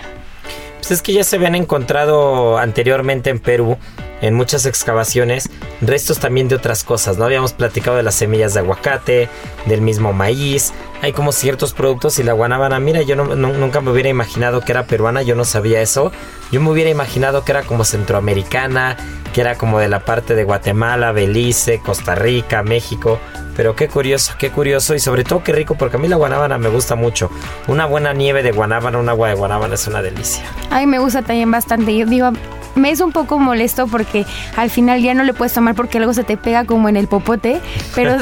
[0.79, 3.77] Pues es que ya se habían encontrado anteriormente en Perú,
[4.21, 5.51] en muchas excavaciones,
[5.81, 7.25] restos también de otras cosas, ¿no?
[7.25, 9.29] Habíamos platicado de las semillas de aguacate,
[9.67, 14.09] del mismo maíz, hay como ciertos productos y la guanábana, mira, yo nunca me hubiera
[14.09, 16.11] imaginado que era peruana, yo no sabía eso,
[16.51, 18.97] yo me hubiera imaginado que era como centroamericana,
[19.33, 23.21] que era como de la parte de Guatemala, Belice, Costa Rica, México,
[23.57, 26.59] pero qué curioso, qué curioso y sobre todo qué rico porque a mí la guanábana
[26.59, 27.31] me gusta mucho.
[27.67, 30.45] Una buena nieve de guanábana, un agua de guanábana es una delicia.
[30.71, 31.97] A mí me gusta también bastante.
[31.97, 32.31] Yo digo,
[32.75, 34.27] me es un poco molesto porque
[34.57, 37.09] al final ya no le puedes tomar porque algo se te pega como en el
[37.09, 37.61] popote,
[37.95, 38.17] pero,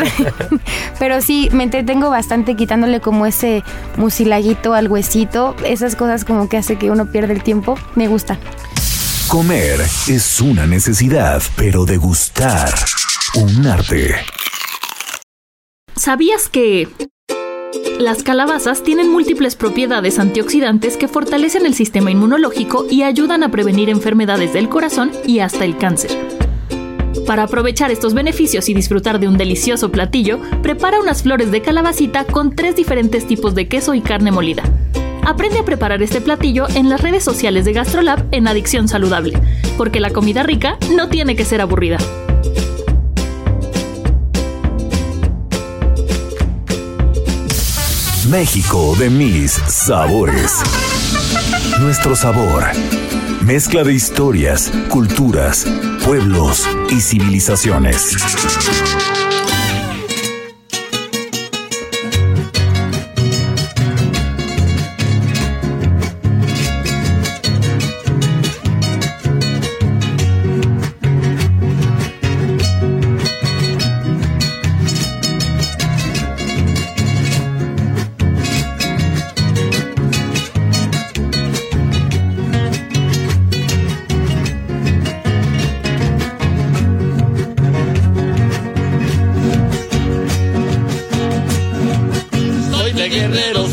[0.99, 3.63] pero sí, me entretengo bastante quitándole como ese
[3.97, 8.39] mucilaguito al huesito, esas cosas como que hace que uno pierda el tiempo, me gusta.
[9.29, 12.73] Comer es una necesidad, pero degustar
[13.35, 14.15] un arte.
[15.97, 16.89] ¿Sabías que...
[17.99, 23.89] Las calabazas tienen múltiples propiedades antioxidantes que fortalecen el sistema inmunológico y ayudan a prevenir
[23.89, 26.11] enfermedades del corazón y hasta el cáncer.
[27.27, 32.25] Para aprovechar estos beneficios y disfrutar de un delicioso platillo, prepara unas flores de calabacita
[32.25, 34.65] con tres diferentes tipos de queso y carne molida.
[35.25, 39.41] Aprende a preparar este platillo en las redes sociales de GastroLab en Adicción Saludable,
[39.79, 41.99] porque la comida rica no tiene que ser aburrida.
[48.29, 50.61] México de mis sabores.
[51.81, 52.65] Nuestro sabor.
[53.43, 55.65] Mezcla de historias, culturas,
[56.05, 58.17] pueblos y civilizaciones.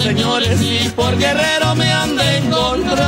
[0.03, 3.07] Señores, y por guerrero me han de encontrar.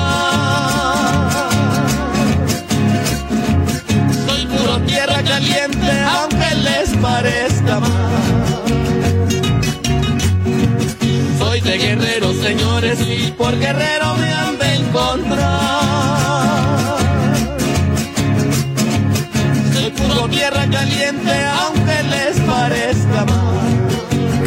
[4.25, 8.63] Soy puro tierra caliente, aunque les parezca mal.
[11.37, 15.75] Soy de guerrero, señores, y por guerrero me han de encontrar.
[19.73, 22.04] Soy puro tierra caliente, aunque.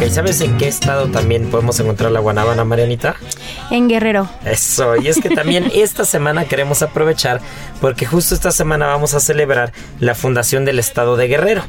[0.09, 3.15] ¿Sabes en qué estado también podemos encontrar la guanábana, Marianita?
[3.69, 4.27] En Guerrero.
[4.43, 7.41] Eso, y es que también esta semana queremos aprovechar
[7.79, 11.63] porque justo esta semana vamos a celebrar la fundación del estado de Guerrero,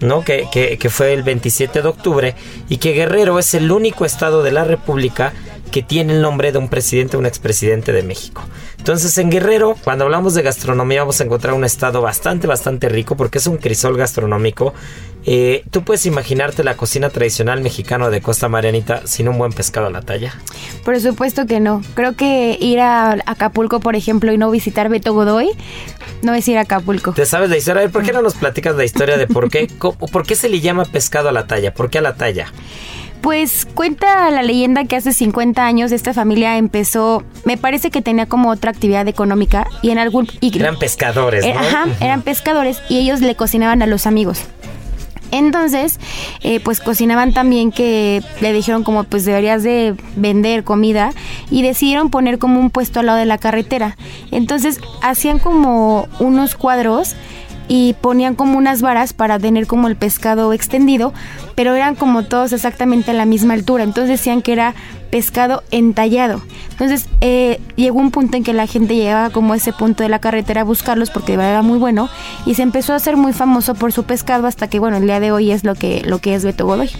[0.00, 0.24] ¿no?
[0.24, 2.34] Que, que, que fue el 27 de octubre
[2.68, 5.32] y que Guerrero es el único estado de la República
[5.70, 8.42] que tiene el nombre de un presidente, un expresidente de México.
[8.84, 13.16] Entonces en Guerrero, cuando hablamos de gastronomía, vamos a encontrar un estado bastante, bastante rico
[13.16, 14.74] porque es un crisol gastronómico.
[15.24, 19.86] Eh, ¿Tú puedes imaginarte la cocina tradicional mexicana de Costa Marianita sin un buen pescado
[19.86, 20.34] a la talla?
[20.84, 21.80] Por supuesto que no.
[21.94, 25.48] Creo que ir a Acapulco, por ejemplo, y no visitar Beto Godoy,
[26.20, 27.12] no es ir a Acapulco.
[27.14, 27.80] ¿Te sabes la historia?
[27.80, 30.36] A ver, ¿por qué no nos platicas la historia de por qué, cómo- por qué
[30.36, 31.72] se le llama pescado a la talla?
[31.72, 32.52] ¿Por qué a la talla?
[33.24, 38.26] Pues cuenta la leyenda que hace 50 años esta familia empezó, me parece que tenía
[38.26, 40.28] como otra actividad económica y en algún...
[40.42, 41.58] y- Eran pescadores, ¿no?
[41.58, 44.40] Ajá, eran pescadores y ellos le cocinaban a los amigos.
[45.30, 45.98] Entonces,
[46.42, 51.10] eh, pues cocinaban también que le dijeron como pues deberías de vender comida
[51.50, 53.96] y decidieron poner como un puesto al lado de la carretera.
[54.32, 57.16] Entonces hacían como unos cuadros
[57.68, 61.12] y ponían como unas varas para tener como el pescado extendido,
[61.54, 63.84] pero eran como todos exactamente a la misma altura.
[63.84, 64.74] Entonces decían que era
[65.10, 66.42] pescado entallado.
[66.74, 70.08] Entonces eh, llegó un punto en que la gente llegaba como a ese punto de
[70.08, 72.08] la carretera a buscarlos porque era muy bueno
[72.46, 75.20] y se empezó a hacer muy famoso por su pescado hasta que bueno el día
[75.20, 76.90] de hoy es lo que lo que es Beto Godoy.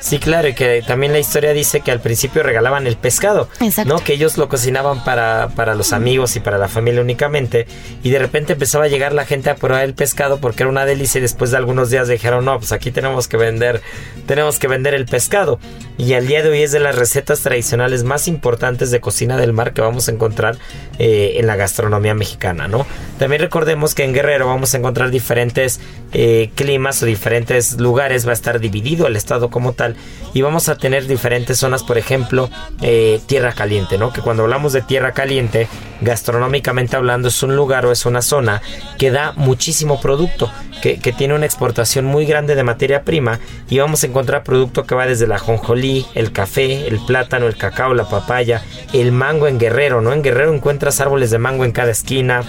[0.00, 3.94] Sí, claro, y que también la historia dice que al principio regalaban el pescado, Exacto.
[3.94, 4.02] ¿no?
[4.02, 7.68] Que ellos lo cocinaban para, para los amigos y para la familia únicamente,
[8.02, 10.84] y de repente empezaba a llegar la gente a probar el pescado porque era una
[10.84, 13.80] delicia y después de algunos días dijeron, no, pues aquí tenemos que vender,
[14.26, 15.60] tenemos que vender el pescado.
[15.98, 19.52] Y al día de hoy es de las recetas tradicionales más importantes de cocina del
[19.52, 20.56] mar que vamos a encontrar
[20.98, 22.86] eh, en la gastronomía mexicana, ¿no?
[23.18, 25.80] También recordemos que en Guerrero vamos a encontrar diferentes
[26.12, 29.96] eh, climas o diferentes lugares, va a estar dividido el estado como tal
[30.34, 34.12] y vamos a tener diferentes zonas, por ejemplo, eh, tierra caliente, ¿no?
[34.12, 35.68] Que cuando hablamos de tierra caliente,
[36.00, 38.60] gastronómicamente hablando, es un lugar o es una zona
[38.98, 40.50] que da muchísimo producto,
[40.82, 44.84] que, que tiene una exportación muy grande de materia prima y vamos a encontrar producto
[44.84, 48.62] que va desde la jonjolí, el café, el plátano, el cacao, la papaya,
[48.92, 50.12] el mango en Guerrero, ¿no?
[50.12, 52.42] En Guerrero encuentras árboles de mango en cada esquina,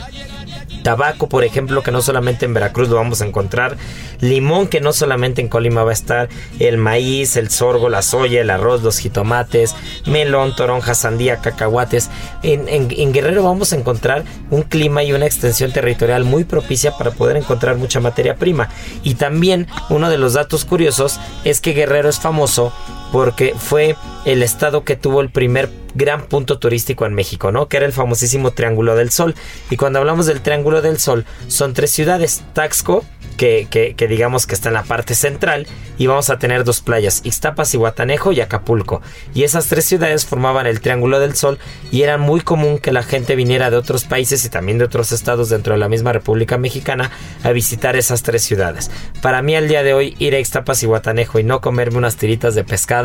[0.83, 3.77] tabaco, por ejemplo, que no solamente en Veracruz lo vamos a encontrar,
[4.19, 6.27] limón, que no solamente en Colima va a estar,
[6.59, 12.09] el maíz, el sorgo, la soya, el arroz, los jitomates, melón, toronja, sandía, cacahuates.
[12.41, 16.91] En, en- en Guerrero vamos a encontrar un clima y una extensión territorial muy propicia
[16.97, 18.69] para poder encontrar mucha materia prima.
[19.03, 22.73] Y también uno de los datos curiosos es que Guerrero es famoso
[23.13, 23.95] porque fue
[24.25, 27.67] el estado que tuvo el primer gran punto turístico en México, ¿no?
[27.67, 29.35] Que era el famosísimo Triángulo del Sol.
[29.69, 33.05] Y cuando hablamos del Triángulo del Sol, son tres ciudades, Taxco,
[33.37, 37.73] que, digamos que está en la parte central y vamos a tener dos playas, Ixtapas
[37.73, 39.01] y Guatanejo y Acapulco.
[39.33, 41.59] Y esas tres ciudades formaban el Triángulo del Sol
[41.91, 45.11] y era muy común que la gente viniera de otros países y también de otros
[45.11, 47.11] estados dentro de la misma República Mexicana
[47.43, 48.89] a visitar esas tres ciudades.
[49.21, 52.15] Para mí al día de hoy ir a Ixtapas y Guatanejo y no comerme unas
[52.15, 53.02] tiritas de pescado,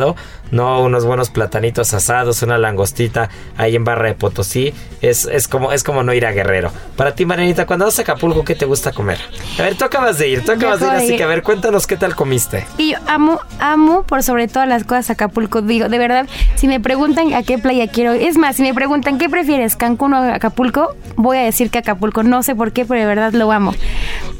[0.51, 5.71] no unos buenos platanitos asados, una langostita ahí en Barra de Potosí, es, es, como,
[5.71, 6.71] es como no ir a Guerrero.
[6.95, 9.19] Para ti, Marianita, cuando vas a Acapulco, ¿qué te gusta comer?
[9.57, 11.87] A ver, tú acabas de ir, tú acabas de ir, así que a ver, cuéntanos
[11.87, 12.65] qué tal comiste.
[12.77, 15.61] Y yo amo, amo por sobre todas las cosas Acapulco.
[15.61, 19.17] Digo, de verdad, si me preguntan a qué playa quiero, es más, si me preguntan
[19.17, 22.23] qué prefieres, Cancún o Acapulco, voy a decir que Acapulco.
[22.23, 23.73] No sé por qué, pero de verdad lo amo.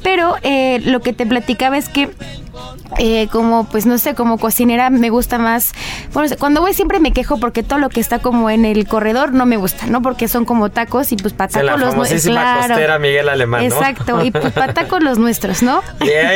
[0.04, 2.10] Pero eh, lo que te platicaba es que
[2.98, 5.74] eh, como pues no sé, como cocinera me gusta más,
[6.14, 9.32] bueno, cuando voy siempre me quejo porque todo lo que está como en el corredor
[9.32, 10.02] no me gusta, ¿no?
[10.02, 12.24] Porque son como tacos y pues patacos la los nuestros.
[12.24, 12.68] Claro.
[12.68, 13.76] costera Miguel Alemán, ¿no?
[13.76, 15.82] Exacto, y pues patacos los nuestros, ¿no?
[16.00, 16.32] Yeah,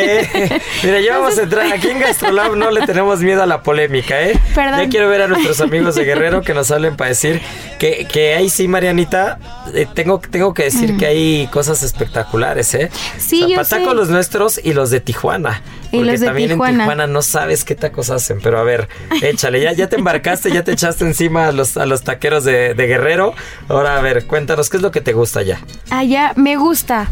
[0.84, 4.22] Mira, ya vamos a entrar, aquí en Gastrolab no le tenemos miedo a la polémica,
[4.22, 4.40] ¿eh?
[4.54, 4.80] Perdón.
[4.82, 7.42] Ya quiero ver a nuestros amigos de Guerrero que nos hablen para decir
[7.80, 9.40] que, que ahí sí, Marianita,
[9.74, 10.98] eh, tengo, tengo que decir mm.
[10.98, 12.90] que hay cosas espectaculares, ¿eh?
[13.18, 13.96] Sí, o sea, yo patacos sé.
[13.96, 15.62] los nuestros y los de Tijuana.
[16.00, 16.72] Y los de también Tijuana.
[16.74, 18.88] en Tijuana no sabes qué tacos hacen, pero a ver,
[19.22, 22.74] échale, ya, ya te embarcaste, ya te echaste encima a los, a los taqueros de,
[22.74, 23.34] de Guerrero.
[23.68, 25.62] Ahora, a ver, cuéntanos, ¿qué es lo que te gusta ya?
[25.90, 27.08] Allá me gusta.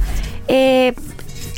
[0.48, 0.94] Eh,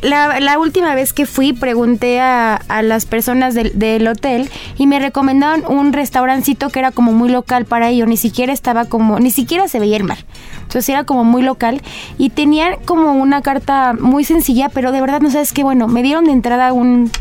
[0.04, 5.00] la, última vez que fui pregunté a, a las personas del, del, hotel y me
[5.00, 9.32] recomendaron un restaurancito que era como muy local para ello, ni siquiera estaba como, ni
[9.32, 10.20] siquiera se veía el mar.
[10.62, 11.82] Entonces era como muy local
[12.18, 16.04] y tenían como una carta muy sencilla, pero de verdad no sabes qué bueno, me
[16.04, 17.12] dieron de entrada un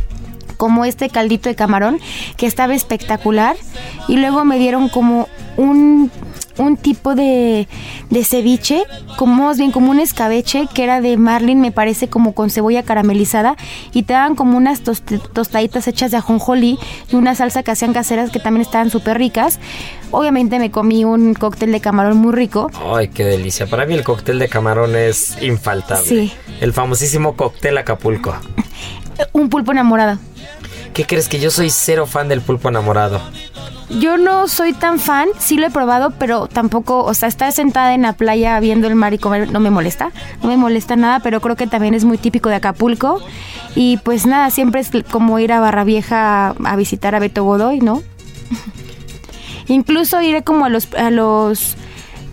[0.57, 1.99] como este caldito de camarón
[2.37, 3.57] que estaba espectacular
[4.07, 6.11] y luego me dieron como un
[6.59, 7.69] un tipo de,
[8.11, 8.85] de ceviche,
[9.17, 12.83] como más bien como un escabeche que era de marlin, me parece como con cebolla
[12.83, 13.57] caramelizada
[13.93, 16.79] y te daban como unas tost tostaditas hechas de ajonjolí
[17.11, 19.59] y una salsa que hacían caseras que también estaban súper ricas.
[20.11, 22.71] Obviamente me comí un cóctel de camarón muy rico.
[22.95, 23.67] Ay, qué delicia.
[23.67, 26.07] Para mí el cóctel de camarón es infaltable.
[26.07, 26.33] Sí.
[26.61, 28.37] El famosísimo cóctel Acapulco.
[29.33, 30.19] Un pulpo enamorado.
[30.93, 33.21] ¿Qué crees que yo soy cero fan del pulpo enamorado?
[33.89, 37.95] Yo no soy tan fan, sí lo he probado, pero tampoco, o sea, estar sentada
[37.95, 40.11] en la playa viendo el mar y comer no me molesta,
[40.43, 43.21] no me molesta nada, pero creo que también es muy típico de Acapulco.
[43.75, 47.81] Y pues nada, siempre es como ir a Barra Vieja a, visitar a Beto Godoy,
[47.81, 48.03] ¿no?
[49.69, 51.77] Incluso iré como a los, a los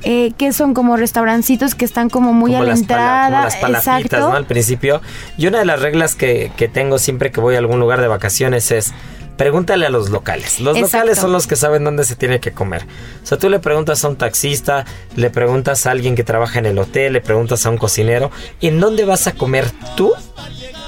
[0.03, 3.29] eh, que son como restaurancitos que están como muy como a la las entrada.
[3.43, 4.19] Pala, como las exacto.
[4.19, 4.35] ¿no?
[4.35, 5.01] Al principio.
[5.37, 8.07] Y una de las reglas que, que tengo siempre que voy a algún lugar de
[8.07, 8.93] vacaciones es
[9.39, 10.59] pregúntale a los locales.
[10.59, 10.97] Los Exacto.
[10.97, 12.83] locales son los que saben dónde se tiene que comer.
[13.23, 14.85] O sea, tú le preguntas a un taxista,
[15.15, 18.81] le preguntas a alguien que trabaja en el hotel, le preguntas a un cocinero, ¿en
[18.81, 20.11] dónde vas a comer tú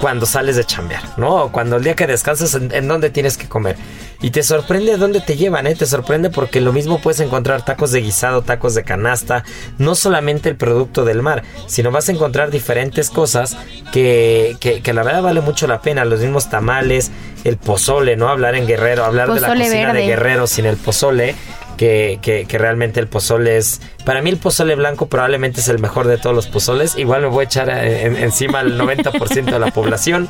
[0.01, 1.03] cuando sales de chambear?
[1.17, 1.43] ¿No?
[1.45, 3.77] O cuando el día que descansas, ¿en, en dónde tienes que comer?
[4.23, 5.75] Y te sorprende dónde te llevan, ¿eh?
[5.75, 9.43] Te sorprende porque lo mismo puedes encontrar tacos de guisado, tacos de canasta,
[9.77, 13.57] no solamente el producto del mar, sino vas a encontrar diferentes cosas
[13.91, 16.05] que, que, que la verdad vale mucho la pena.
[16.05, 17.11] Los mismos tamales,
[17.43, 18.27] el pozole, ¿no?
[18.29, 19.99] Hablar en Guerrero, hablar Pozole de la cocina verde.
[20.01, 21.35] de Guerrero sin el pozole.
[21.81, 23.81] Que, que, realmente el pozole es.
[24.05, 26.95] Para mí, el pozole blanco probablemente es el mejor de todos los pozoles.
[26.95, 30.29] Igual me voy a echar en, encima al 90% de la población.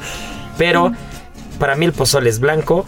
[0.58, 0.94] Pero
[1.60, 2.86] para mí, el pozole es blanco,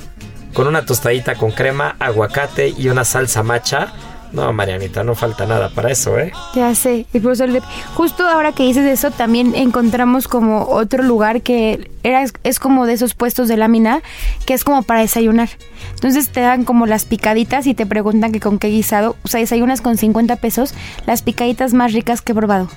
[0.53, 3.91] con una tostadita con crema, aguacate y una salsa macha.
[4.33, 6.31] No, Marianita, no falta nada para eso, ¿eh?
[6.55, 7.49] Ya sé, el profesor.
[7.93, 12.93] Justo ahora que dices eso, también encontramos como otro lugar que era, es como de
[12.93, 14.01] esos puestos de lámina,
[14.47, 15.49] que es como para desayunar.
[15.93, 19.15] Entonces te dan como las picaditas y te preguntan que con qué guisado.
[19.23, 20.73] O sea, desayunas con 50 pesos
[21.05, 22.69] las picaditas más ricas que he probado.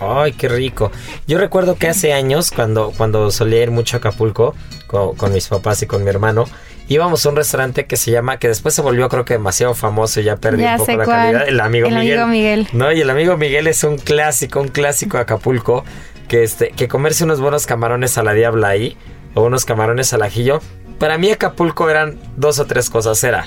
[0.00, 0.90] Ay, qué rico.
[1.26, 4.54] Yo recuerdo que hace años, cuando, cuando solía ir mucho a Acapulco,
[4.86, 6.46] con, con mis papás y con mi hermano,
[6.88, 10.20] íbamos a un restaurante que se llama, que después se volvió creo que demasiado famoso
[10.20, 11.16] y ya perdí Ya un poco la cuál.
[11.18, 11.48] calidad.
[11.48, 12.18] El amigo El Miguel.
[12.18, 12.68] amigo Miguel.
[12.72, 15.84] No, y el amigo Miguel es un clásico, un clásico de Acapulco,
[16.28, 18.96] que este, que comerse unos buenos camarones a la diabla ahí,
[19.34, 20.60] o unos camarones al ajillo.
[20.98, 23.22] Para mí Acapulco eran dos o tres cosas.
[23.22, 23.44] Era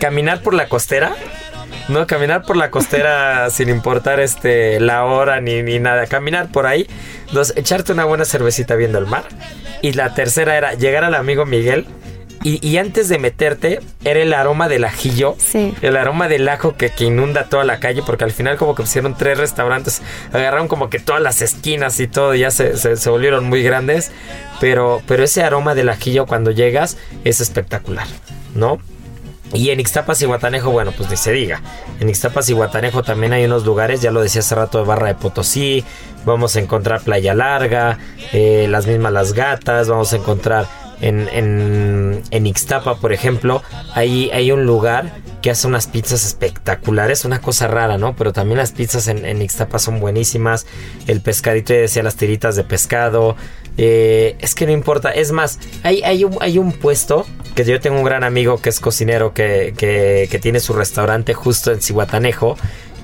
[0.00, 1.14] caminar por la costera,
[1.88, 6.06] no, caminar por la costera sin importar este la hora ni, ni nada.
[6.06, 6.86] Caminar por ahí.
[7.32, 9.24] Dos, echarte una buena cervecita viendo el mar.
[9.82, 11.86] Y la tercera era llegar al amigo Miguel.
[12.44, 15.34] Y, y antes de meterte, era el aroma del ajillo.
[15.38, 15.74] Sí.
[15.82, 18.02] El aroma del ajo que, que inunda toda la calle.
[18.06, 20.02] Porque al final, como que pusieron tres restaurantes.
[20.32, 22.36] Agarraron como que todas las esquinas y todo.
[22.36, 24.12] Ya se, se, se volvieron muy grandes.
[24.60, 28.06] Pero, pero ese aroma del ajillo cuando llegas es espectacular.
[28.54, 28.78] ¿No?
[29.52, 31.62] Y en Ixtapas y Guatanejo, bueno, pues ni se diga.
[32.00, 35.08] En Ixtapas y Guatanejo también hay unos lugares, ya lo decía hace rato, de Barra
[35.08, 35.84] de Potosí.
[36.24, 37.98] Vamos a encontrar Playa Larga,
[38.32, 40.66] eh, las mismas Las Gatas, vamos a encontrar
[41.00, 43.62] en, en, en Ixtapa, por ejemplo,
[43.94, 48.16] hay, hay un lugar que hace unas pizzas espectaculares, una cosa rara, ¿no?
[48.16, 50.66] Pero también las pizzas en, en Ixtapa son buenísimas.
[51.06, 53.36] El pescadito, ya decía, las tiritas de pescado.
[53.76, 57.26] Eh, es que no importa, es más, hay, hay, un, hay un puesto
[57.56, 61.34] que yo tengo un gran amigo que es cocinero que, que, que tiene su restaurante
[61.34, 62.56] justo en Cihuatanejo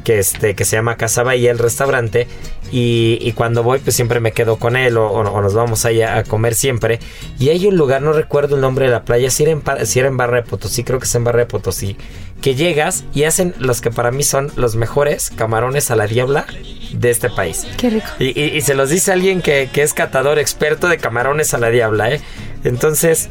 [0.04, 2.26] que, este, que se llama Casa Bahía, el restaurante.
[2.72, 6.18] Y, y, cuando voy, pues siempre me quedo con él o, o, nos vamos allá
[6.18, 7.00] a comer siempre.
[7.38, 9.98] Y hay un lugar, no recuerdo el nombre de la playa, si era, en, si
[9.98, 11.96] era en Barra de Potosí, creo que es en Barra de Potosí,
[12.40, 16.46] que llegas y hacen los que para mí son los mejores camarones a la diabla
[16.92, 17.66] de este país.
[17.76, 18.06] Qué rico.
[18.20, 21.58] Y, y, y se los dice alguien que, que, es catador experto de camarones a
[21.58, 22.20] la diabla, ¿eh?
[22.62, 23.30] Entonces,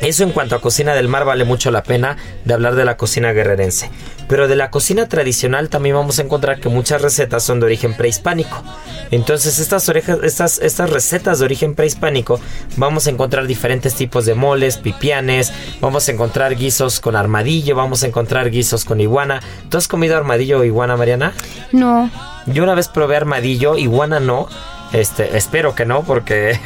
[0.00, 2.96] eso en cuanto a cocina del mar vale mucho la pena de hablar de la
[2.96, 3.90] cocina guerrerense.
[4.28, 7.94] Pero de la cocina tradicional también vamos a encontrar que muchas recetas son de origen
[7.94, 8.62] prehispánico.
[9.10, 12.40] Entonces estas, orejas, estas, estas recetas de origen prehispánico
[12.76, 18.02] vamos a encontrar diferentes tipos de moles, pipianes, vamos a encontrar guisos con armadillo, vamos
[18.02, 19.40] a encontrar guisos con iguana.
[19.70, 21.32] ¿Tú has comido armadillo o iguana, Mariana?
[21.72, 22.10] No.
[22.46, 24.48] Yo una vez probé armadillo, iguana no.
[24.92, 26.58] Este, espero que no, porque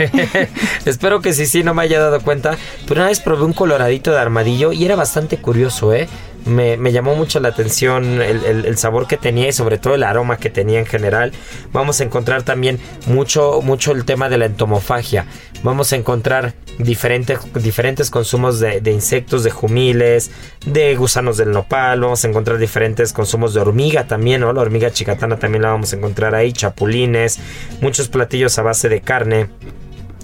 [0.84, 2.56] espero que sí, sí, no me haya dado cuenta.
[2.86, 6.08] Pero una vez probé un coloradito de armadillo y era bastante curioso, ¿eh?
[6.46, 10.02] Me, me, llamó mucho la atención el, el, sabor que tenía y sobre todo el
[10.02, 11.32] aroma que tenía en general.
[11.72, 15.26] Vamos a encontrar también mucho, mucho el tema de la entomofagia.
[15.62, 20.30] Vamos a encontrar diferentes, diferentes consumos de, de, insectos, de jumiles,
[20.64, 22.00] de gusanos del nopal.
[22.00, 24.52] Vamos a encontrar diferentes consumos de hormiga también, ¿no?
[24.52, 27.38] La hormiga chicatana también la vamos a encontrar ahí, chapulines,
[27.80, 29.48] muchos platillos a base de carne.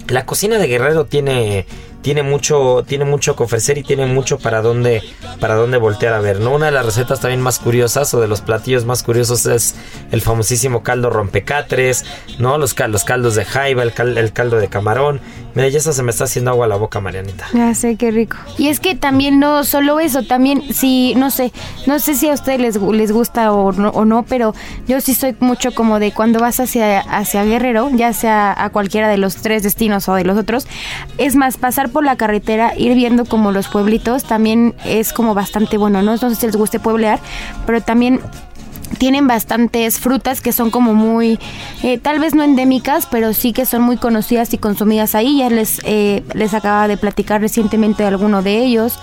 [0.07, 1.65] La cocina de Guerrero tiene
[2.01, 5.01] tiene mucho tiene mucho que ofrecer y tiene mucho para dónde
[5.39, 8.27] para dónde voltear a ver no una de las recetas también más curiosas o de
[8.27, 9.75] los platillos más curiosos es
[10.11, 12.05] el famosísimo caldo rompecatres
[12.39, 15.21] no los, los caldos de jaiba el, cal, el, caldo de camarón
[15.57, 18.37] mira ya se me está haciendo agua a la boca Marianita ya sé qué rico
[18.57, 21.51] y es que también no solo eso también si no sé
[21.85, 24.53] no sé si a ustedes les, les gusta o no, o no pero
[24.87, 29.09] yo sí soy mucho como de cuando vas hacia hacia Guerrero ya sea a cualquiera
[29.09, 30.67] de los tres destinos o de los otros
[31.17, 35.77] es más pasar por la carretera, ir viendo como los pueblitos, también es como bastante
[35.77, 36.15] bueno, ¿no?
[36.15, 37.19] No sé si les guste pueblear,
[37.65, 38.21] pero también
[38.97, 41.39] tienen bastantes frutas que son como muy,
[41.83, 45.39] eh, tal vez no endémicas, pero sí que son muy conocidas y consumidas ahí.
[45.39, 48.99] Ya les, eh, les acaba de platicar recientemente de alguno de ellos.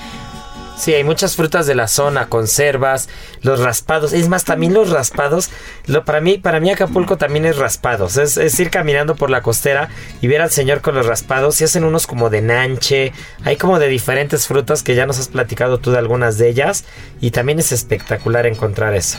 [0.76, 3.08] Sí, hay muchas frutas de la zona, conservas,
[3.42, 4.12] los raspados.
[4.12, 5.50] Es más, también los raspados.
[5.86, 8.16] Lo, para mí, para mí Acapulco también es raspados.
[8.16, 9.88] Es, es, ir caminando por la costera
[10.20, 11.60] y ver al señor con los raspados.
[11.60, 13.12] Y hacen unos como de nanche.
[13.44, 16.84] Hay como de diferentes frutas que ya nos has platicado tú de algunas de ellas.
[17.20, 19.18] Y también es espectacular encontrar eso.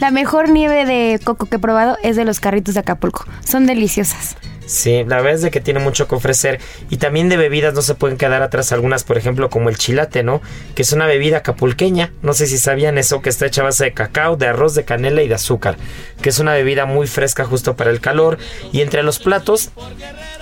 [0.00, 3.26] La mejor nieve de coco que he probado es de los carritos de Acapulco.
[3.44, 4.36] Son deliciosas.
[4.66, 6.60] Sí, la verdad es de que tiene mucho que ofrecer.
[6.90, 10.22] Y también de bebidas no se pueden quedar atrás algunas, por ejemplo, como el chilate,
[10.22, 10.42] ¿no?
[10.74, 12.12] Que es una bebida acapulqueña.
[12.22, 14.84] No sé si sabían eso, que está hecha a base de cacao, de arroz, de
[14.84, 15.76] canela y de azúcar.
[16.20, 18.38] Que es una bebida muy fresca justo para el calor.
[18.72, 19.70] Y entre los platos,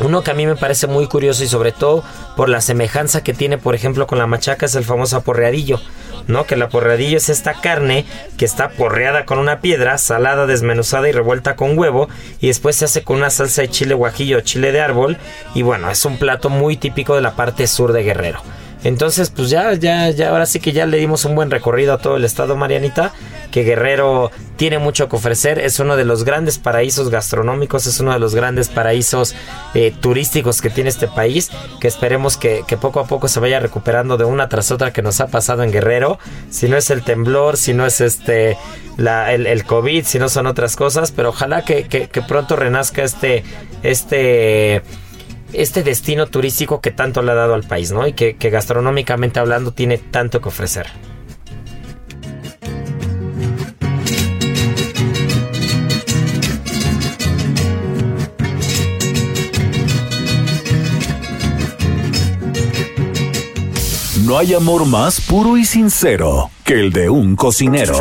[0.00, 2.02] uno que a mí me parece muy curioso y sobre todo
[2.36, 5.80] por la semejanza que tiene, por ejemplo, con la machaca es el famoso aporreadillo.
[6.26, 6.44] ¿No?
[6.46, 8.04] Que el aporreadillo es esta carne
[8.36, 12.08] que está porreada con una piedra, salada, desmenuzada y revuelta con huevo,
[12.40, 15.16] y después se hace con una salsa de chile guajillo o chile de árbol,
[15.54, 18.40] y bueno, es un plato muy típico de la parte sur de Guerrero.
[18.84, 21.98] Entonces, pues ya, ya, ya, ahora sí que ya le dimos un buen recorrido a
[21.98, 23.12] todo el estado, Marianita,
[23.50, 28.12] que Guerrero tiene mucho que ofrecer, es uno de los grandes paraísos gastronómicos, es uno
[28.12, 29.34] de los grandes paraísos
[29.72, 34.18] eh, turísticos que tiene este país, que esperemos que, poco a poco se vaya recuperando
[34.18, 36.18] de una tras otra que nos ha pasado en Guerrero,
[36.50, 38.58] si no es el temblor, si no es este,
[38.98, 43.44] la, el, COVID, si no son otras cosas, pero ojalá que, que pronto renazca este,
[43.82, 44.82] este
[45.54, 48.06] este destino turístico que tanto le ha dado al país, ¿no?
[48.06, 50.86] Y que, gastronómicamente hablando tiene tanto que ofrecer.
[64.24, 68.00] No hay amor más puro y sincero que el de un cocinero.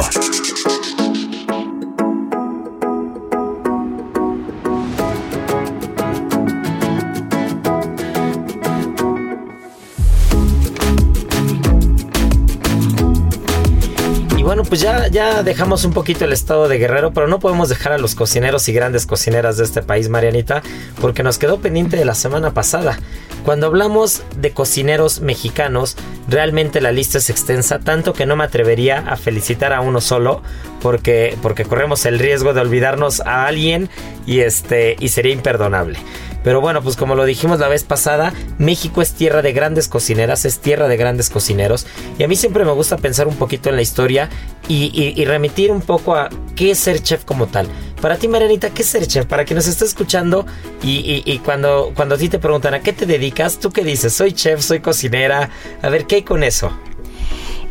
[14.74, 18.00] Pues ya, ya dejamos un poquito el estado de Guerrero, pero no podemos dejar a
[18.00, 20.64] los cocineros y grandes cocineras de este país, Marianita,
[21.00, 22.98] porque nos quedó pendiente de la semana pasada.
[23.46, 25.96] Cuando hablamos de cocineros mexicanos,
[26.28, 30.42] realmente la lista es extensa, tanto que no me atrevería a felicitar a uno solo,
[30.82, 33.92] porque, porque corremos el riesgo de olvidarnos a alguien
[34.26, 36.00] y, este, y sería imperdonable.
[36.44, 40.46] Pero bueno, pues como lo dijimos la vez pasada, México es tierra de grandes cocineras,
[40.46, 41.88] es tierra de grandes cocineros.
[42.18, 44.30] Y a mí siempre me gusta pensar un poquito en la historia
[44.68, 47.68] y, remitir un poco a qué es ser chef como tal.
[48.02, 49.26] Para ti, Marianita, ¿qué es ser chef?
[49.26, 50.46] Para quien nos esté escuchando
[50.84, 54.14] y, cuando, cuando a ti te preguntan a qué te dedicas, ¿tú qué dices?
[54.14, 55.50] Soy chef, soy cocinera.
[55.82, 56.72] A ver, ¿qué hay con eso?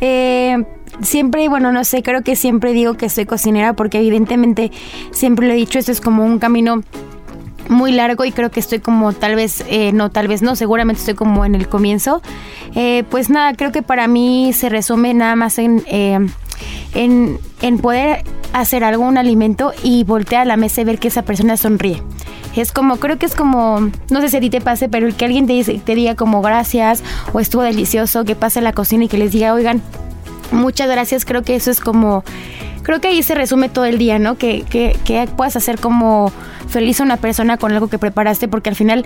[0.01, 0.57] Eh,
[1.01, 4.73] siempre, bueno, no sé, creo que siempre digo que soy cocinera porque evidentemente
[5.12, 6.83] siempre lo he dicho, esto es como un camino
[7.68, 11.00] muy largo y creo que estoy como tal vez, eh, no, tal vez no, seguramente
[11.00, 12.22] estoy como en el comienzo.
[12.74, 16.18] Eh, pues nada, creo que para mí se resume nada más en, eh,
[16.94, 21.22] en, en, poder hacer algún alimento y voltear a la mesa y ver que esa
[21.22, 22.02] persona sonríe.
[22.54, 25.14] Es como, creo que es como, no sé si a ti te pase, pero el
[25.14, 27.02] que alguien te, te diga como gracias
[27.32, 29.80] o estuvo delicioso, que pase a la cocina y que les diga, oigan,
[30.50, 32.24] muchas gracias, creo que eso es como
[32.83, 34.37] creo que ahí se resume todo el día, ¿no?
[34.37, 36.33] Que, que, que puedas hacer como
[36.68, 39.05] feliz a una persona con algo que preparaste, porque al final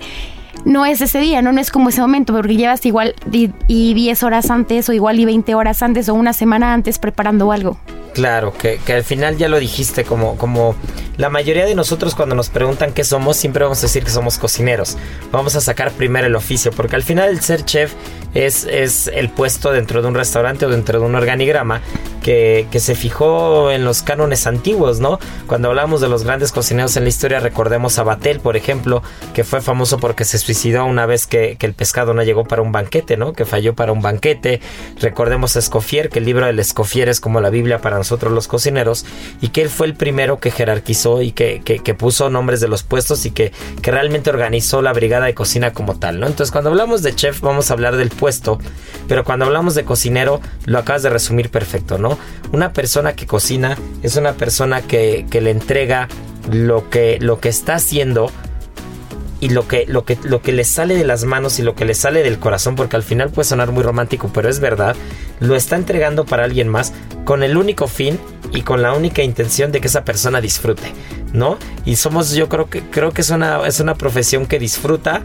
[0.65, 1.51] no es ese día, ¿no?
[1.51, 5.25] No es como ese momento, porque llevas igual y, 10 horas antes o igual y
[5.25, 7.77] 20 horas antes o una semana antes preparando algo.
[8.17, 10.75] Claro, que, que, al final ya lo dijiste, como, como
[11.17, 14.39] la mayoría de nosotros cuando nos preguntan qué somos, siempre vamos a decir que somos
[14.39, 14.97] cocineros.
[15.31, 17.93] Vamos a sacar primero el oficio, porque al final el ser chef
[18.33, 21.81] es, es el puesto dentro de un restaurante o dentro de un organigrama
[22.23, 25.19] que, que, se fijó en los cánones antiguos, ¿no?
[25.45, 29.01] Cuando hablamos de los grandes cocineros en la historia, recordemos a Batel, por ejemplo,
[29.33, 32.61] que fue famoso porque se suicidó una vez que, que, el pescado no llegó para
[32.61, 33.31] un banquete, ¿no?
[33.33, 34.59] Que falló para un banquete.
[34.99, 38.47] Recordemos a Escofier, que el libro del Escofier es como la Biblia para nosotros los
[38.47, 39.05] cocineros,
[39.41, 42.83] y que él fue el primero que jerarquizó y que, que puso nombres de los
[42.83, 43.51] puestos y que,
[43.81, 46.27] realmente organizó la brigada de cocina como tal, ¿no?
[46.27, 48.59] Entonces, cuando hablamos de chef, vamos a hablar del puesto,
[49.07, 52.17] pero cuando hablamos de cocinero, lo acabas de resumir perfecto, ¿no?
[52.51, 56.07] Una persona que cocina es una persona que, le entrega
[56.51, 58.31] lo que, lo que está haciendo
[59.39, 61.85] y lo que, lo, que, lo que le sale de las manos y lo que
[61.85, 64.95] le sale del corazón, porque al final puede sonar muy romántico, pero es verdad,
[65.39, 68.19] lo está entregando para alguien más con el único fin
[68.51, 70.91] y con la única intención de que esa persona disfrute,
[71.33, 71.57] ¿no?
[71.85, 75.21] Y somos, yo creo que, creo que es una, es una profesión que disfruta,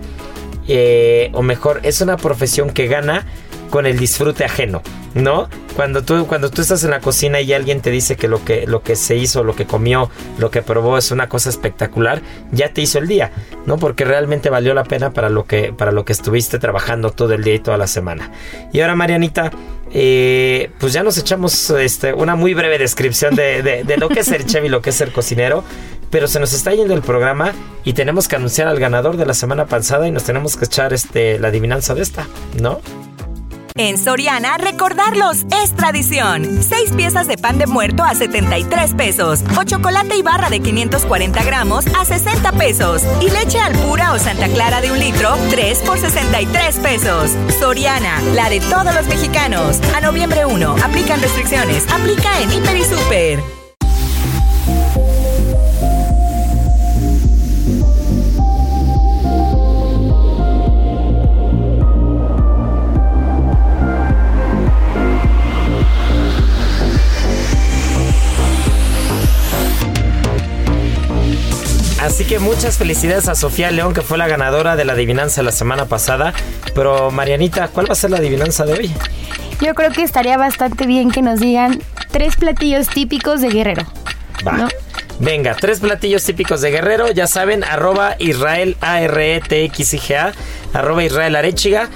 [0.69, 3.27] eh, o mejor, es una profesión que gana
[3.73, 4.83] con el disfrute ajeno,
[5.15, 5.49] ¿no?
[5.75, 8.67] Cuando tú, cuando tú estás en la cocina y alguien te dice que lo que,
[8.67, 12.21] lo que se hizo, lo que comió, lo que probó es una cosa espectacular,
[12.51, 13.33] ya te hizo el día,
[13.65, 13.79] ¿no?
[13.79, 17.45] Porque realmente valió la pena para lo que, para lo que estuviste trabajando todo el
[17.45, 18.31] día y toda la semana.
[18.75, 19.51] Y ahora, Marianita,
[19.95, 24.27] eh, pues ya nos echamos este, una muy breve descripción de, de, lo que es
[24.27, 25.65] ser chef y lo que es ser cocinero.
[26.11, 27.55] Pero se nos está yendo el programa
[27.85, 30.93] y tenemos que anunciar al ganador de la semana pasada y nos tenemos que echar
[30.93, 32.29] este, la adivinanza de esta,
[32.61, 32.83] ¿no?
[33.77, 36.63] En Soriana, recordarlos es tradición.
[36.63, 39.43] Seis piezas de pan de muerto a 73 pesos.
[39.59, 43.03] O chocolate y barra de 540 gramos a 60 pesos.
[43.21, 47.31] Y leche al pura o Santa Clara de un litro, 3 por 63 pesos.
[47.59, 49.81] Soriana, la de todos los mexicanos.
[49.95, 51.87] A noviembre 1, aplican restricciones.
[51.91, 53.62] Aplica en Hiper y Super.
[72.03, 75.53] Así que muchas felicidades a Sofía León, que fue la ganadora de la adivinanza la
[75.53, 76.35] semana pasada.
[76.75, 78.95] Pero Marianita, ¿cuál va a ser la adivinanza de hoy?
[79.61, 81.81] Yo creo que estaría bastante bien que nos digan
[82.11, 83.85] tres platillos típicos de Guerrero.
[84.45, 84.69] Va.
[85.21, 89.73] Venga, tres platillos típicos de Guerrero, ya saben, arroba Israel A R E
[90.73, 91.89] arroba Israel Arechiga.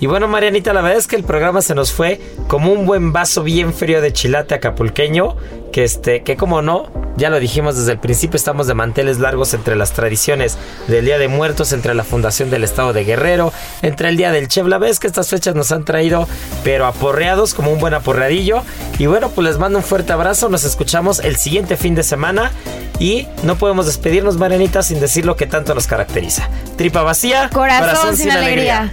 [0.00, 3.12] Y bueno, Marianita, la verdad es que el programa se nos fue como un buen
[3.12, 5.36] vaso bien frío de chilate acapulqueño,
[5.72, 9.54] que este, que como no, ya lo dijimos desde el principio, estamos de manteles largos
[9.54, 14.08] entre las tradiciones del Día de Muertos, entre la fundación del Estado de Guerrero, entre
[14.08, 14.66] el Día del Chef.
[14.66, 16.28] La vez que estas fechas nos han traído,
[16.64, 18.62] pero aporreados como un buen aporreadillo.
[18.98, 20.48] Y bueno, pues les mando un fuerte abrazo.
[20.48, 22.50] Nos escuchamos el siguiente fin de semana.
[22.98, 26.48] Y no podemos despedirnos, Marianita, sin decir lo que tanto nos caracteriza.
[26.76, 28.92] Tripa vacía, corazón, sin, alegría.